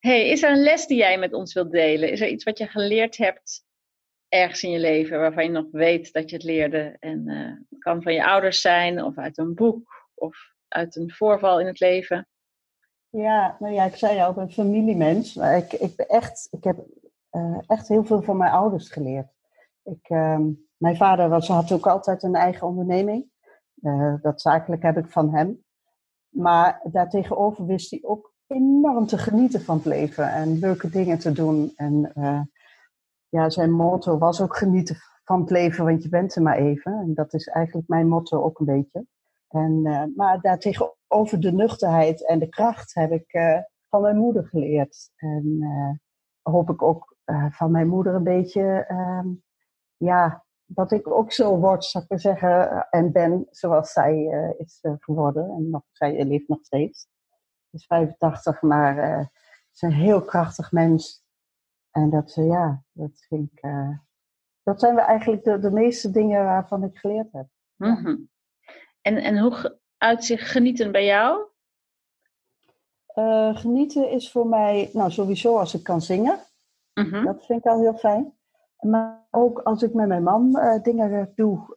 Hey, 0.00 0.28
is 0.28 0.42
er 0.42 0.50
een 0.50 0.62
les 0.62 0.86
die 0.86 0.96
jij 0.96 1.18
met 1.18 1.32
ons 1.32 1.54
wilt 1.54 1.70
delen? 1.70 2.10
Is 2.10 2.20
er 2.20 2.28
iets 2.28 2.44
wat 2.44 2.58
je 2.58 2.66
geleerd 2.66 3.16
hebt 3.16 3.66
ergens 4.28 4.62
in 4.62 4.70
je 4.70 4.78
leven 4.78 5.18
waarvan 5.18 5.44
je 5.44 5.50
nog 5.50 5.66
weet 5.70 6.12
dat 6.12 6.30
je 6.30 6.36
het 6.36 6.44
leerde? 6.44 6.96
En 7.00 7.22
uh, 7.26 7.50
het 7.70 7.78
kan 7.78 8.02
van 8.02 8.12
je 8.12 8.26
ouders 8.26 8.60
zijn, 8.60 9.04
of 9.04 9.18
uit 9.18 9.38
een 9.38 9.54
boek, 9.54 10.10
of 10.14 10.36
uit 10.68 10.96
een 10.96 11.10
voorval 11.10 11.60
in 11.60 11.66
het 11.66 11.80
leven. 11.80 12.28
Ja, 13.08 13.56
nou 13.58 13.74
ja, 13.74 13.84
ik 13.84 13.96
zei 13.96 14.20
al, 14.20 14.28
ik 14.28 14.34
ben 14.34 14.44
een 14.44 14.52
familiemens. 14.52 15.34
Maar 15.34 15.56
ik, 15.56 15.72
ik, 15.72 15.96
ben 15.96 16.08
echt, 16.08 16.48
ik 16.50 16.64
heb 16.64 16.76
uh, 17.32 17.58
echt 17.66 17.88
heel 17.88 18.04
veel 18.04 18.22
van 18.22 18.36
mijn 18.36 18.52
ouders 18.52 18.88
geleerd. 18.88 19.28
Ik, 19.82 20.08
uh, 20.08 20.38
mijn 20.76 20.96
vader 20.96 21.28
was, 21.28 21.48
had 21.48 21.72
ook 21.72 21.86
altijd 21.86 22.22
een 22.22 22.34
eigen 22.34 22.66
onderneming. 22.66 23.30
Uh, 23.80 24.14
dat 24.22 24.40
zakelijk 24.40 24.82
heb 24.82 24.96
ik 24.96 25.10
van 25.10 25.34
hem. 25.34 25.64
Maar 26.28 26.80
daartegenover 26.82 27.66
wist 27.66 27.90
hij 27.90 28.00
ook 28.02 28.34
enorm 28.46 29.06
te 29.06 29.18
genieten 29.18 29.60
van 29.60 29.76
het 29.76 29.84
leven 29.84 30.32
en 30.32 30.58
leuke 30.58 30.90
dingen 30.90 31.18
te 31.18 31.32
doen. 31.32 31.72
En 31.76 32.12
ja, 33.28 33.50
zijn 33.50 33.70
motto 33.70 34.18
was 34.18 34.40
ook 34.40 34.56
genieten 34.56 34.96
van 35.24 35.40
het 35.40 35.50
leven, 35.50 35.84
want 35.84 36.02
je 36.02 36.08
bent 36.08 36.34
er 36.34 36.42
maar 36.42 36.56
even. 36.56 36.92
En 36.92 37.14
dat 37.14 37.34
is 37.34 37.46
eigenlijk 37.46 37.88
mijn 37.88 38.08
motto 38.08 38.42
ook 38.42 38.58
een 38.58 38.66
beetje. 38.66 39.06
En, 39.48 39.80
uh, 39.84 40.02
maar 40.16 40.40
daartegenover 40.40 41.40
de 41.40 41.52
nuchterheid 41.52 42.26
en 42.26 42.38
de 42.38 42.48
kracht 42.48 42.94
heb 42.94 43.10
ik 43.10 43.34
uh, 43.34 43.58
van 43.88 44.00
mijn 44.00 44.16
moeder 44.16 44.46
geleerd. 44.46 45.10
En 45.16 45.58
hoop 46.42 46.70
ik 46.70 46.82
ook 46.82 47.16
van 47.50 47.70
mijn 47.70 47.88
moeder 47.88 48.14
een 48.14 48.24
beetje 48.24 48.84
ehm, 48.88 49.28
ja, 49.96 50.44
dat 50.64 50.92
ik 50.92 51.10
ook 51.10 51.32
zo 51.32 51.56
word, 51.58 51.84
zou 51.84 52.04
ik 52.08 52.20
zeggen, 52.20 52.86
en 52.90 53.12
ben 53.12 53.46
zoals 53.50 53.92
zij 53.92 54.24
is 54.56 54.78
geworden. 54.82 55.50
En 55.50 55.70
nog, 55.70 55.82
zij 55.92 56.24
leeft 56.24 56.48
nog 56.48 56.58
steeds. 56.62 57.08
Ze 57.70 57.76
is 57.76 57.86
85, 57.86 58.62
maar 58.62 58.96
uh, 58.96 59.26
is 59.72 59.82
een 59.82 59.92
heel 59.92 60.24
krachtig 60.24 60.72
mens. 60.72 61.25
En 61.96 62.10
dat, 62.10 62.34
ja, 62.34 62.82
dat 62.92 63.24
vind 63.28 63.50
ik. 63.52 63.60
dat 64.62 64.80
zijn 64.80 64.94
we 64.94 65.00
eigenlijk 65.00 65.44
de, 65.44 65.58
de 65.58 65.70
meeste 65.70 66.10
dingen 66.10 66.44
waarvan 66.44 66.84
ik 66.84 66.98
geleerd 66.98 67.32
heb. 67.32 67.46
Mm 67.76 67.94
-hmm. 67.94 68.28
en, 69.00 69.16
en 69.16 69.38
hoe 69.38 69.78
uitzicht 69.96 70.50
genieten 70.50 70.92
bij 70.92 71.04
jou? 71.04 71.44
genieten 73.54 74.10
is 74.10 74.30
voor 74.30 74.46
mij, 74.46 74.90
nou 74.92 75.10
sowieso 75.10 75.58
als 75.58 75.74
ik 75.74 75.82
kan 75.82 76.00
zingen. 76.00 76.38
Mm 76.94 77.04
-hmm. 77.04 77.24
Dat 77.24 77.46
vind 77.46 77.58
ik 77.58 77.70
al 77.70 77.80
heel 77.80 77.96
fijn. 77.96 78.34
Maar 78.80 79.26
ook 79.30 79.58
als 79.58 79.82
ik 79.82 79.94
met 79.94 80.08
mijn 80.08 80.22
man 80.22 80.56
uh, 80.56 80.82
dingen 80.82 81.32
doe. 81.34 81.76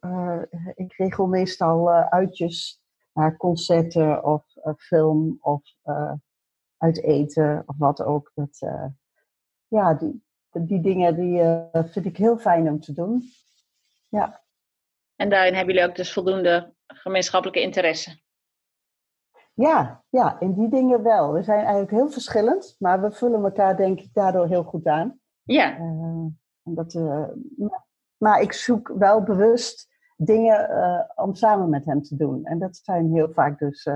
Ik 0.75 0.93
regel 0.93 1.27
meestal 1.27 1.89
uitjes 1.91 2.81
naar 3.13 3.37
concerten 3.37 4.23
of 4.23 4.43
film 4.77 5.37
of 5.41 5.61
uit 6.77 7.03
eten 7.03 7.63
of 7.65 7.77
wat 7.77 8.01
ook. 8.01 8.31
Dat, 8.35 8.59
ja, 9.69 9.93
die, 9.93 10.23
die 10.51 10.81
dingen 10.81 11.15
die, 11.15 11.41
vind 11.91 12.05
ik 12.05 12.17
heel 12.17 12.37
fijn 12.37 12.69
om 12.69 12.79
te 12.79 12.93
doen. 12.93 13.23
Ja. 14.07 14.41
En 15.15 15.29
daarin 15.29 15.53
hebben 15.53 15.73
jullie 15.73 15.89
ook 15.89 15.95
dus 15.95 16.13
voldoende 16.13 16.73
gemeenschappelijke 16.87 17.61
interesse? 17.61 18.19
Ja, 19.53 20.03
ja, 20.09 20.39
in 20.39 20.53
die 20.53 20.69
dingen 20.69 21.03
wel. 21.03 21.33
We 21.33 21.43
zijn 21.43 21.59
eigenlijk 21.59 21.91
heel 21.91 22.09
verschillend, 22.09 22.75
maar 22.79 23.01
we 23.01 23.11
vullen 23.11 23.43
elkaar 23.43 23.77
denk 23.77 23.99
ik 23.99 24.13
daardoor 24.13 24.47
heel 24.47 24.63
goed 24.63 24.85
aan. 24.85 25.19
Ja. 25.43 25.77
Dat, 26.63 26.93
uh, 26.93 27.27
maar 28.17 28.41
ik 28.41 28.53
zoek 28.53 28.93
wel 28.97 29.23
bewust 29.23 29.87
dingen 30.17 30.69
uh, 30.71 31.23
om 31.25 31.35
samen 31.35 31.69
met 31.69 31.85
hem 31.85 32.01
te 32.01 32.15
doen. 32.15 32.45
En 32.45 32.59
dat 32.59 32.79
zijn 32.83 33.13
heel 33.13 33.31
vaak 33.31 33.59
dus. 33.59 33.87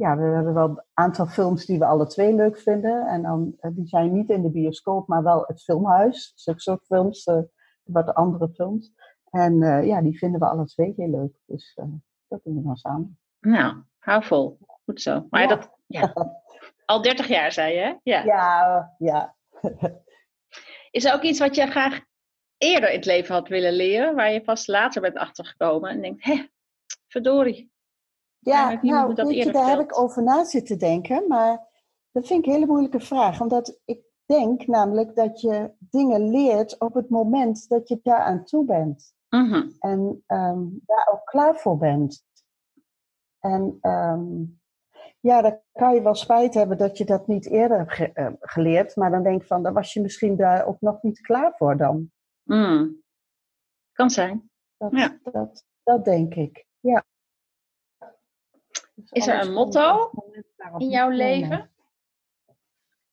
Uh, 0.00 0.06
ja, 0.06 0.16
we 0.16 0.22
hebben 0.22 0.54
wel 0.54 0.68
een 0.68 0.82
aantal 0.94 1.26
films 1.26 1.66
die 1.66 1.78
we 1.78 1.84
alle 1.84 2.06
twee 2.06 2.34
leuk 2.34 2.58
vinden. 2.58 3.06
En 3.06 3.22
dan, 3.22 3.56
die 3.72 3.86
zijn 3.86 4.12
niet 4.12 4.30
in 4.30 4.42
de 4.42 4.50
bioscoop, 4.50 5.08
maar 5.08 5.22
wel 5.22 5.44
het 5.46 5.62
filmhuis. 5.62 6.32
Zulke 6.34 6.60
soort 6.60 6.84
films, 6.84 7.24
wat 7.82 8.14
andere 8.14 8.48
films. 8.48 8.92
En 9.30 9.58
ja, 9.86 10.02
die 10.02 10.18
vinden 10.18 10.40
we 10.40 10.46
alle 10.46 10.64
twee 10.64 10.92
heel 10.96 11.10
leuk. 11.10 11.32
Dus 11.46 11.78
dat 12.28 12.40
doen 12.44 12.56
we 12.56 12.62
dan 12.62 12.76
samen. 12.76 13.18
Nou, 13.40 13.82
hou 13.98 14.24
vol. 14.24 14.58
Goed 14.84 15.02
zo. 15.02 15.26
Maar 15.30 15.42
ja. 15.42 15.48
dat, 15.48 15.70
ja. 15.86 16.12
al 16.84 17.02
30 17.02 17.28
jaar 17.28 17.52
zei 17.52 17.74
je, 17.74 17.80
hè? 17.80 17.94
Ja, 18.02 18.24
ja. 18.24 18.94
ja. 18.98 19.34
Is 20.90 21.04
er 21.04 21.14
ook 21.14 21.22
iets 21.22 21.38
wat 21.38 21.54
je 21.54 21.66
graag 21.66 22.00
eerder 22.58 22.88
in 22.88 22.96
het 22.96 23.04
leven 23.04 23.34
had 23.34 23.48
willen 23.48 23.72
leren, 23.72 24.14
waar 24.14 24.32
je 24.32 24.40
pas 24.40 24.66
later 24.66 25.02
bent 25.02 25.16
achtergekomen 25.16 25.90
en 25.90 26.00
denkt, 26.00 26.24
hé, 26.24 26.46
verdorie. 27.08 27.69
Ja, 28.40 28.78
nou, 28.82 29.14
dat 29.14 29.34
je, 29.34 29.52
daar 29.52 29.68
heb 29.68 29.80
ik 29.80 29.98
over 29.98 30.22
na 30.22 30.44
zitten 30.44 30.78
denken, 30.78 31.24
maar 31.28 31.68
dat 32.12 32.26
vind 32.26 32.38
ik 32.38 32.46
een 32.46 32.52
hele 32.52 32.66
moeilijke 32.66 33.00
vraag. 33.00 33.40
Omdat 33.40 33.80
ik 33.84 34.02
denk 34.26 34.66
namelijk 34.66 35.14
dat 35.14 35.40
je 35.40 35.72
dingen 35.78 36.30
leert 36.30 36.78
op 36.78 36.94
het 36.94 37.08
moment 37.08 37.68
dat 37.68 37.88
je 37.88 38.00
daar 38.02 38.20
aan 38.20 38.44
toe 38.44 38.64
bent. 38.64 39.14
Mm 39.28 39.50
-hmm. 39.50 39.76
En 39.78 40.24
um, 40.26 40.80
daar 40.86 41.08
ook 41.12 41.24
klaar 41.24 41.56
voor 41.56 41.76
bent. 41.76 42.24
En 43.38 43.78
um, 43.80 44.60
ja, 45.20 45.42
dan 45.42 45.60
kan 45.72 45.94
je 45.94 46.02
wel 46.02 46.14
spijt 46.14 46.54
hebben 46.54 46.78
dat 46.78 46.98
je 46.98 47.04
dat 47.04 47.26
niet 47.26 47.46
eerder 47.46 47.78
hebt 47.78 47.92
ge 47.92 48.10
uh, 48.14 48.32
geleerd. 48.40 48.96
Maar 48.96 49.10
dan 49.10 49.22
denk 49.22 49.40
ik 49.40 49.46
van, 49.46 49.62
dan 49.62 49.72
was 49.72 49.92
je 49.92 50.00
misschien 50.00 50.36
daar 50.36 50.66
ook 50.66 50.80
nog 50.80 51.02
niet 51.02 51.20
klaar 51.20 51.52
voor 51.56 51.76
dan. 51.76 52.10
Mm. 52.42 53.02
Kan 53.92 54.10
zijn. 54.10 54.50
Dat, 54.76 54.92
ja. 54.92 55.18
dat, 55.22 55.64
dat 55.82 56.04
denk 56.04 56.34
ik, 56.34 56.66
ja. 56.80 57.04
Dus 59.00 59.10
Is 59.10 59.26
er 59.26 59.40
een 59.40 59.52
motto 59.52 60.10
in 60.76 60.88
jouw 60.88 61.08
leven? 61.08 61.70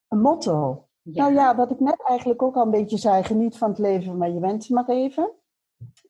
Een 0.07 0.21
motto? 0.21 0.87
Ja. 1.01 1.23
Nou 1.23 1.33
ja, 1.33 1.55
wat 1.55 1.71
ik 1.71 1.79
net 1.79 2.03
eigenlijk 2.07 2.41
ook 2.41 2.55
al 2.55 2.65
een 2.65 2.71
beetje 2.71 2.97
zei, 2.97 3.23
geniet 3.23 3.57
van 3.57 3.69
het 3.69 3.79
leven, 3.79 4.17
maar 4.17 4.29
je 4.29 4.39
wens 4.39 4.69
maar 4.69 4.89
even. 4.89 5.31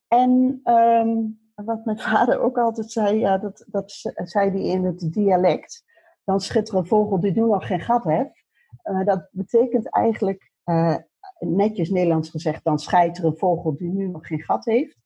En 0.08 0.62
um, 0.64 1.40
wat 1.56 1.86
mijn 1.86 2.00
vader 2.10 2.40
ook 2.40 2.58
altijd 2.58 2.92
zei, 2.92 3.20
ja, 3.20 3.38
dat, 3.38 3.66
dat 3.68 3.92
zei 4.14 4.50
hij 4.50 4.62
in 4.62 4.86
het 4.86 5.14
dialect. 5.14 5.86
Dan 6.24 6.40
schittert 6.40 6.78
een 6.78 6.86
vogel 6.86 7.20
die 7.20 7.32
nu 7.32 7.42
nog 7.42 7.68
geen 7.68 7.82
gat 7.82 8.04
heeft. 8.04 8.46
Uh, 8.84 9.06
dat 9.06 9.28
betekent 9.32 9.90
eigenlijk, 9.90 10.52
uh, 10.66 10.96
netjes 11.40 11.90
Nederlands 11.90 12.30
gezegd, 12.30 12.64
dan 12.64 12.80
scheidt 12.80 13.18
er 13.18 13.26
een 13.26 13.38
vogel 13.38 13.76
die 13.76 13.90
nu 13.90 14.08
nog 14.08 14.28
geen 14.28 14.42
gat 14.42 14.66
heeft. 14.66 14.98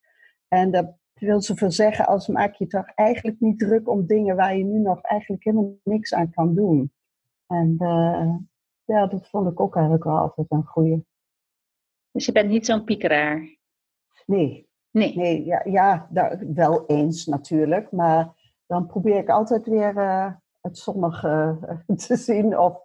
En 0.48 0.72
dat 0.72 0.94
wil 1.28 1.42
zoveel 1.42 1.72
zeggen 1.72 2.08
als 2.08 2.28
maak 2.28 2.54
je 2.54 2.68
toch 2.68 2.86
eigenlijk 2.96 3.40
niet 3.40 3.60
druk 3.60 3.90
om 3.90 4.06
dingen 4.06 4.36
waar 4.36 4.58
je 4.58 4.64
nu 4.64 4.80
nog 4.80 5.02
eigenlijk 5.02 5.44
helemaal 5.44 5.80
niks 5.84 6.14
aan 6.14 6.32
kan 6.32 6.56
doen. 6.56 6.94
En 7.48 7.76
uh, 7.80 8.36
ja, 8.84 9.08
dat 9.08 9.30
vond 9.30 9.52
ik 9.52 9.60
ook 9.60 9.76
eigenlijk 9.76 10.06
wel 10.06 10.18
altijd 10.18 10.52
een 10.52 10.66
goede. 10.66 11.04
Dus 12.12 12.26
je 12.26 12.32
bent 12.32 12.50
niet 12.50 12.66
zo'n 12.66 12.84
piekeraar? 12.84 13.58
Nee, 14.26 14.70
Nee. 14.92 15.16
Nee, 15.16 15.46
ja, 15.46 15.62
ja 15.64 16.08
daar, 16.10 16.44
wel 16.54 16.86
eens 16.86 17.26
natuurlijk. 17.26 17.92
Maar 17.92 18.34
dan 18.66 18.86
probeer 18.86 19.18
ik 19.18 19.30
altijd 19.30 19.66
weer 19.68 19.96
uh, 19.96 20.32
het 20.62 20.78
zonnige 20.78 21.58
uh, 21.88 21.98
te 22.08 22.16
zien. 22.16 22.58
Of, 22.58 22.82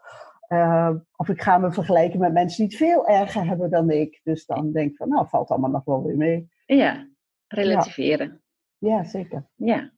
uh, 0.49 0.91
of 1.17 1.29
ik 1.29 1.43
ga 1.43 1.59
me 1.59 1.73
vergelijken 1.73 2.21
met 2.21 2.33
mensen 2.33 2.69
die 2.69 2.79
het 2.79 2.89
veel 2.89 3.07
erger 3.07 3.47
hebben 3.47 3.71
dan 3.71 3.91
ik. 3.91 4.21
Dus 4.25 4.47
dan 4.47 4.73
denk 4.73 4.91
ik 4.91 4.97
van, 4.97 5.09
nou, 5.09 5.27
valt 5.29 5.51
allemaal 5.51 5.71
nog 5.71 5.85
wel 5.85 6.05
weer 6.05 6.17
mee. 6.17 6.49
Ja, 6.67 7.09
relativeren. 7.49 8.43
Ja, 8.79 8.89
ja 8.89 9.05
zeker. 9.05 9.49
Ja, 9.55 9.93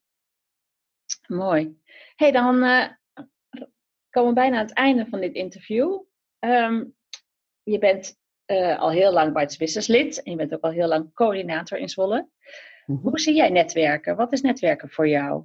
mooi. 1.27 1.81
hey, 2.17 2.33
dan 2.33 2.45
komen 4.11 4.29
we 4.29 4.41
bijna 4.41 4.57
aan 4.57 4.67
het 4.67 4.75
einde 4.75 5.07
van 5.07 5.21
dit 5.21 5.35
interview. 5.35 6.01
Um, 6.39 6.97
je 7.63 7.79
bent 7.79 8.19
uh, 8.47 8.79
al 8.79 8.91
heel 8.91 9.13
lang 9.13 9.35
Bites 9.35 9.57
Business 9.57 9.89
lid. 9.89 10.23
En 10.23 10.31
je 10.31 10.37
bent 10.37 10.55
ook 10.55 10.63
al 10.63 10.71
heel 10.71 10.89
lang 10.89 11.15
coördinator 11.15 11.79
in 11.79 11.89
Zwolle. 11.89 12.29
Mhm. 12.87 13.01
Hoe 13.01 13.21
zie 13.21 13.35
jij 13.35 13.49
netwerken? 13.49 14.17
Wat 14.17 14.33
is 14.33 14.41
netwerken 14.41 14.91
voor 14.91 15.09
jou? 15.09 15.45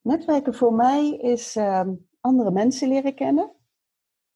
Netwerken 0.00 0.54
voor 0.54 0.72
mij 0.72 1.10
is 1.10 1.56
ehm, 1.56 1.94
andere 2.20 2.50
mensen 2.50 2.88
leren 2.88 3.14
kennen, 3.14 3.52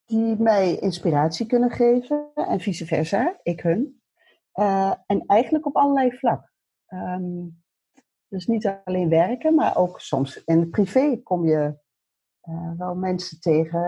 die 0.05 0.37
mij 0.37 0.79
inspiratie 0.79 1.47
kunnen 1.47 1.71
geven 1.71 2.31
en 2.35 2.61
vice 2.61 2.87
versa, 2.87 3.39
ik 3.43 3.61
hun. 3.61 4.02
Uh, 4.55 4.95
en 5.07 5.27
eigenlijk 5.27 5.67
op 5.67 5.77
allerlei 5.77 6.13
vlak. 6.13 6.53
Um, 6.89 7.63
dus 8.29 8.47
niet 8.47 8.81
alleen 8.85 9.09
werken, 9.09 9.55
maar 9.55 9.77
ook 9.77 10.01
soms 10.01 10.45
in 10.45 10.61
het 10.61 10.71
privé 10.71 11.17
kom 11.23 11.47
je 11.47 11.79
uh, 12.49 12.73
wel 12.77 12.95
mensen 12.95 13.41
tegen. 13.41 13.81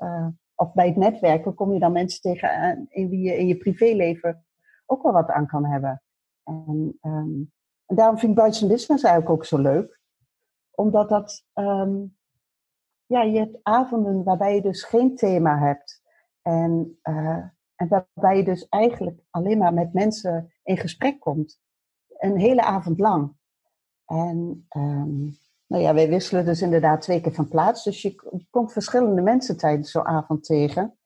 Uh, 0.00 0.26
of 0.54 0.72
bij 0.72 0.86
het 0.86 0.96
netwerken 0.96 1.54
kom 1.54 1.72
je 1.72 1.78
dan 1.78 1.92
mensen 1.92 2.20
tegen 2.20 2.86
in 2.88 3.08
wie 3.08 3.20
je 3.20 3.38
in 3.38 3.46
je 3.46 3.56
privéleven 3.56 4.46
ook 4.86 5.02
wel 5.02 5.12
wat 5.12 5.30
aan 5.30 5.46
kan 5.46 5.64
hebben. 5.64 6.02
En, 6.42 6.98
um, 7.00 7.52
en 7.86 7.96
daarom 7.96 8.18
vind 8.18 8.32
ik 8.32 8.38
Buits 8.38 8.66
Business 8.66 9.04
eigenlijk 9.04 9.34
ook 9.34 9.44
zo 9.44 9.58
leuk. 9.58 10.00
Omdat 10.70 11.08
dat, 11.08 11.44
um, 11.54 12.16
ja, 13.06 13.22
je 13.22 13.38
hebt 13.38 13.58
avonden 13.62 14.24
waarbij 14.24 14.54
je 14.54 14.62
dus 14.62 14.84
geen 14.84 15.16
thema 15.16 15.58
hebt. 15.58 16.02
En, 16.42 16.98
en 17.82 17.88
waarbij 17.88 18.36
je 18.36 18.44
dus 18.44 18.68
eigenlijk 18.68 19.20
alleen 19.30 19.58
maar 19.58 19.74
met 19.74 19.92
mensen 19.92 20.52
in 20.62 20.76
gesprek 20.76 21.20
komt. 21.20 21.60
Een 22.18 22.38
hele 22.38 22.62
avond 22.62 22.98
lang. 22.98 23.36
En 24.06 24.66
um, 24.76 25.38
nou 25.66 25.82
ja, 25.82 25.94
wij 25.94 26.08
wisselen 26.08 26.44
dus 26.44 26.62
inderdaad 26.62 27.00
twee 27.00 27.20
keer 27.20 27.32
van 27.32 27.48
plaats. 27.48 27.84
Dus 27.84 28.02
je, 28.02 28.44
komt 28.50 28.72
verschillende 28.72 29.22
mensen 29.22 29.56
tijdens 29.56 29.90
zo'n 29.90 30.06
avond 30.06 30.44
tegen. 30.44 30.98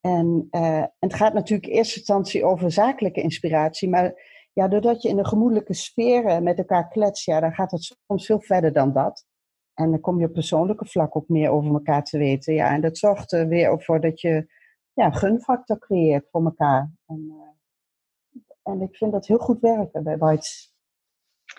En, 0.00 0.48
uh, 0.50 0.78
en 0.78 0.92
het 0.98 1.14
gaat 1.14 1.34
natuurlijk 1.34 1.68
in 1.68 1.76
eerste 1.76 1.98
instantie 1.98 2.44
over 2.44 2.72
zakelijke 2.72 3.20
inspiratie. 3.20 3.88
Maar 3.88 4.14
ja, 4.52 4.68
doordat 4.68 5.02
je 5.02 5.08
in 5.08 5.18
een 5.18 5.26
gemoedelijke 5.26 5.74
sfeer 5.74 6.42
met 6.42 6.58
elkaar 6.58 6.88
klets, 6.88 7.24
ja, 7.24 7.40
dan 7.40 7.52
gaat 7.52 7.70
het 7.70 7.96
soms 8.06 8.26
veel 8.26 8.40
verder 8.40 8.72
dan 8.72 8.92
dat. 8.92 9.26
En 9.74 9.90
dan 9.90 10.00
kom 10.00 10.18
je 10.18 10.26
op 10.26 10.32
persoonlijke 10.32 10.86
vlak 10.86 11.16
ook 11.16 11.28
meer 11.28 11.50
over 11.50 11.72
elkaar 11.72 12.04
te 12.04 12.18
weten. 12.18 12.54
Ja, 12.54 12.74
en 12.74 12.80
dat 12.80 12.98
zorgt 12.98 13.32
er 13.32 13.48
weer 13.48 13.82
voor 13.82 14.00
dat 14.00 14.20
je 14.20 14.52
ja, 14.94 15.10
gunfactor 15.10 15.78
creëert 15.78 16.28
voor 16.30 16.44
elkaar. 16.44 16.90
En, 17.06 17.24
uh, 17.28 18.42
en 18.62 18.80
ik 18.80 18.96
vind 18.96 19.12
dat 19.12 19.26
heel 19.26 19.38
goed 19.38 19.60
werken 19.60 20.02
bij 20.02 20.18
Bites. 20.18 20.72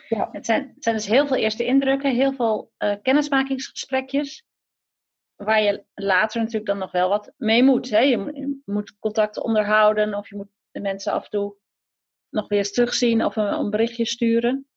Ja. 0.07 0.29
Het, 0.31 0.45
zijn, 0.45 0.71
het 0.73 0.83
zijn 0.83 0.95
dus 0.95 1.07
heel 1.07 1.27
veel 1.27 1.35
eerste 1.35 1.65
indrukken, 1.65 2.15
heel 2.15 2.33
veel 2.33 2.71
uh, 2.77 2.95
kennismakingsgesprekjes. 3.01 4.45
Waar 5.35 5.61
je 5.61 5.85
later 5.93 6.39
natuurlijk 6.39 6.65
dan 6.65 6.77
nog 6.77 6.91
wel 6.91 7.09
wat 7.09 7.33
mee 7.37 7.63
moet. 7.63 7.89
Hè? 7.89 7.99
Je, 7.99 8.17
moet, 8.17 8.35
je 8.35 8.61
moet 8.65 8.99
contacten 8.99 9.43
onderhouden 9.43 10.13
of 10.13 10.29
je 10.29 10.35
moet 10.35 10.49
de 10.71 10.79
mensen 10.79 11.13
af 11.13 11.23
en 11.23 11.29
toe 11.29 11.55
nog 12.29 12.47
weer 12.47 12.57
eens 12.57 12.71
terugzien 12.71 13.25
of 13.25 13.35
een, 13.35 13.53
een 13.53 13.69
berichtje 13.69 14.05
sturen. 14.05 14.67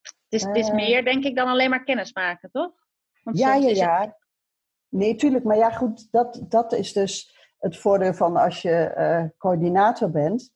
Het 0.00 0.14
is, 0.28 0.42
het 0.42 0.56
is 0.56 0.68
uh, 0.68 0.74
meer, 0.74 1.04
denk 1.04 1.24
ik, 1.24 1.36
dan 1.36 1.48
alleen 1.48 1.70
maar 1.70 1.84
kennis 1.84 2.12
maken, 2.12 2.50
toch? 2.50 2.72
Want 3.22 3.38
ja, 3.38 3.54
ja, 3.54 3.68
ja. 3.68 4.00
Het... 4.00 4.16
Nee, 4.88 5.14
tuurlijk. 5.14 5.44
Maar 5.44 5.56
ja, 5.56 5.70
goed, 5.70 6.12
dat, 6.12 6.44
dat 6.48 6.72
is 6.72 6.92
dus 6.92 7.41
het 7.62 7.78
voordeel 7.78 8.14
van 8.14 8.36
als 8.36 8.62
je 8.62 8.94
uh, 8.98 9.24
coördinator 9.38 10.10
bent. 10.10 10.52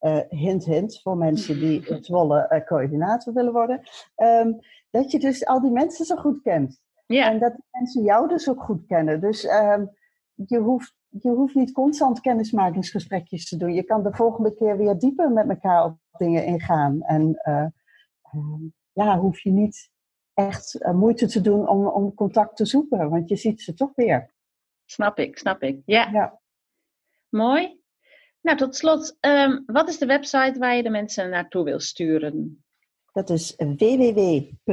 Uh, 0.00 0.20
hint, 0.28 0.64
hint, 0.64 1.00
voor 1.02 1.16
mensen 1.16 1.60
die 1.60 1.86
in 1.88 2.04
Zwolle 2.04 2.48
uh, 2.52 2.66
coördinator 2.66 3.32
willen 3.32 3.52
worden. 3.52 3.80
Um, 4.16 4.58
dat 4.90 5.10
je 5.10 5.18
dus 5.18 5.46
al 5.46 5.60
die 5.60 5.70
mensen 5.70 6.04
zo 6.04 6.16
goed 6.16 6.42
kent. 6.42 6.80
Ja. 7.06 7.30
En 7.30 7.38
dat 7.38 7.52
die 7.52 7.64
mensen 7.70 8.02
jou 8.02 8.28
dus 8.28 8.48
ook 8.48 8.62
goed 8.62 8.86
kennen. 8.86 9.20
Dus 9.20 9.44
um, 9.44 9.90
je, 10.34 10.58
hoeft, 10.58 10.94
je 11.08 11.28
hoeft 11.28 11.54
niet 11.54 11.72
constant 11.72 12.20
kennismakingsgesprekjes 12.20 13.48
te 13.48 13.56
doen. 13.56 13.74
Je 13.74 13.82
kan 13.82 14.02
de 14.02 14.14
volgende 14.14 14.54
keer 14.54 14.76
weer 14.76 14.98
dieper 14.98 15.30
met 15.30 15.48
elkaar 15.48 15.84
op 15.84 15.98
dingen 16.18 16.44
ingaan. 16.44 17.02
En 17.02 17.40
um, 18.32 18.74
ja, 18.92 19.18
hoef 19.18 19.40
je 19.40 19.50
niet 19.50 19.90
echt 20.34 20.78
moeite 20.92 21.26
te 21.26 21.40
doen 21.40 21.68
om, 21.68 21.86
om 21.86 22.14
contact 22.14 22.56
te 22.56 22.66
zoeken. 22.66 23.10
Want 23.10 23.28
je 23.28 23.36
ziet 23.36 23.60
ze 23.60 23.74
toch 23.74 23.92
weer. 23.94 24.30
Snap 24.84 25.18
ik, 25.18 25.38
snap 25.38 25.62
ik. 25.62 25.82
Ja. 25.84 26.08
ja. 26.12 26.40
Mooi. 27.28 27.80
Nou, 28.40 28.56
tot 28.56 28.76
slot, 28.76 29.16
um, 29.20 29.62
wat 29.66 29.88
is 29.88 29.98
de 29.98 30.06
website 30.06 30.58
waar 30.58 30.76
je 30.76 30.82
de 30.82 30.90
mensen 30.90 31.30
naartoe 31.30 31.64
wil 31.64 31.80
sturen? 31.80 32.64
Dat 33.12 33.30
is 33.30 33.54
www.inze, 33.56 34.64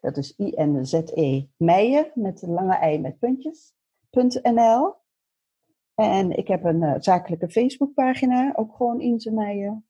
dat 0.00 0.16
is 0.16 0.34
I-N-Z-E, 0.38 1.46
met 2.14 2.42
lange 2.42 2.74
ei 2.74 2.98
met 2.98 3.18
puntjes, 3.18 3.72
.nl. 4.42 4.94
En 5.94 6.30
ik 6.30 6.48
heb 6.48 6.64
een 6.64 6.82
uh, 6.82 6.94
zakelijke 6.98 7.50
Facebookpagina, 7.50 8.52
ook 8.56 8.76
gewoon 8.76 9.00
Inze 9.00 9.32
Meijer. 9.32 9.82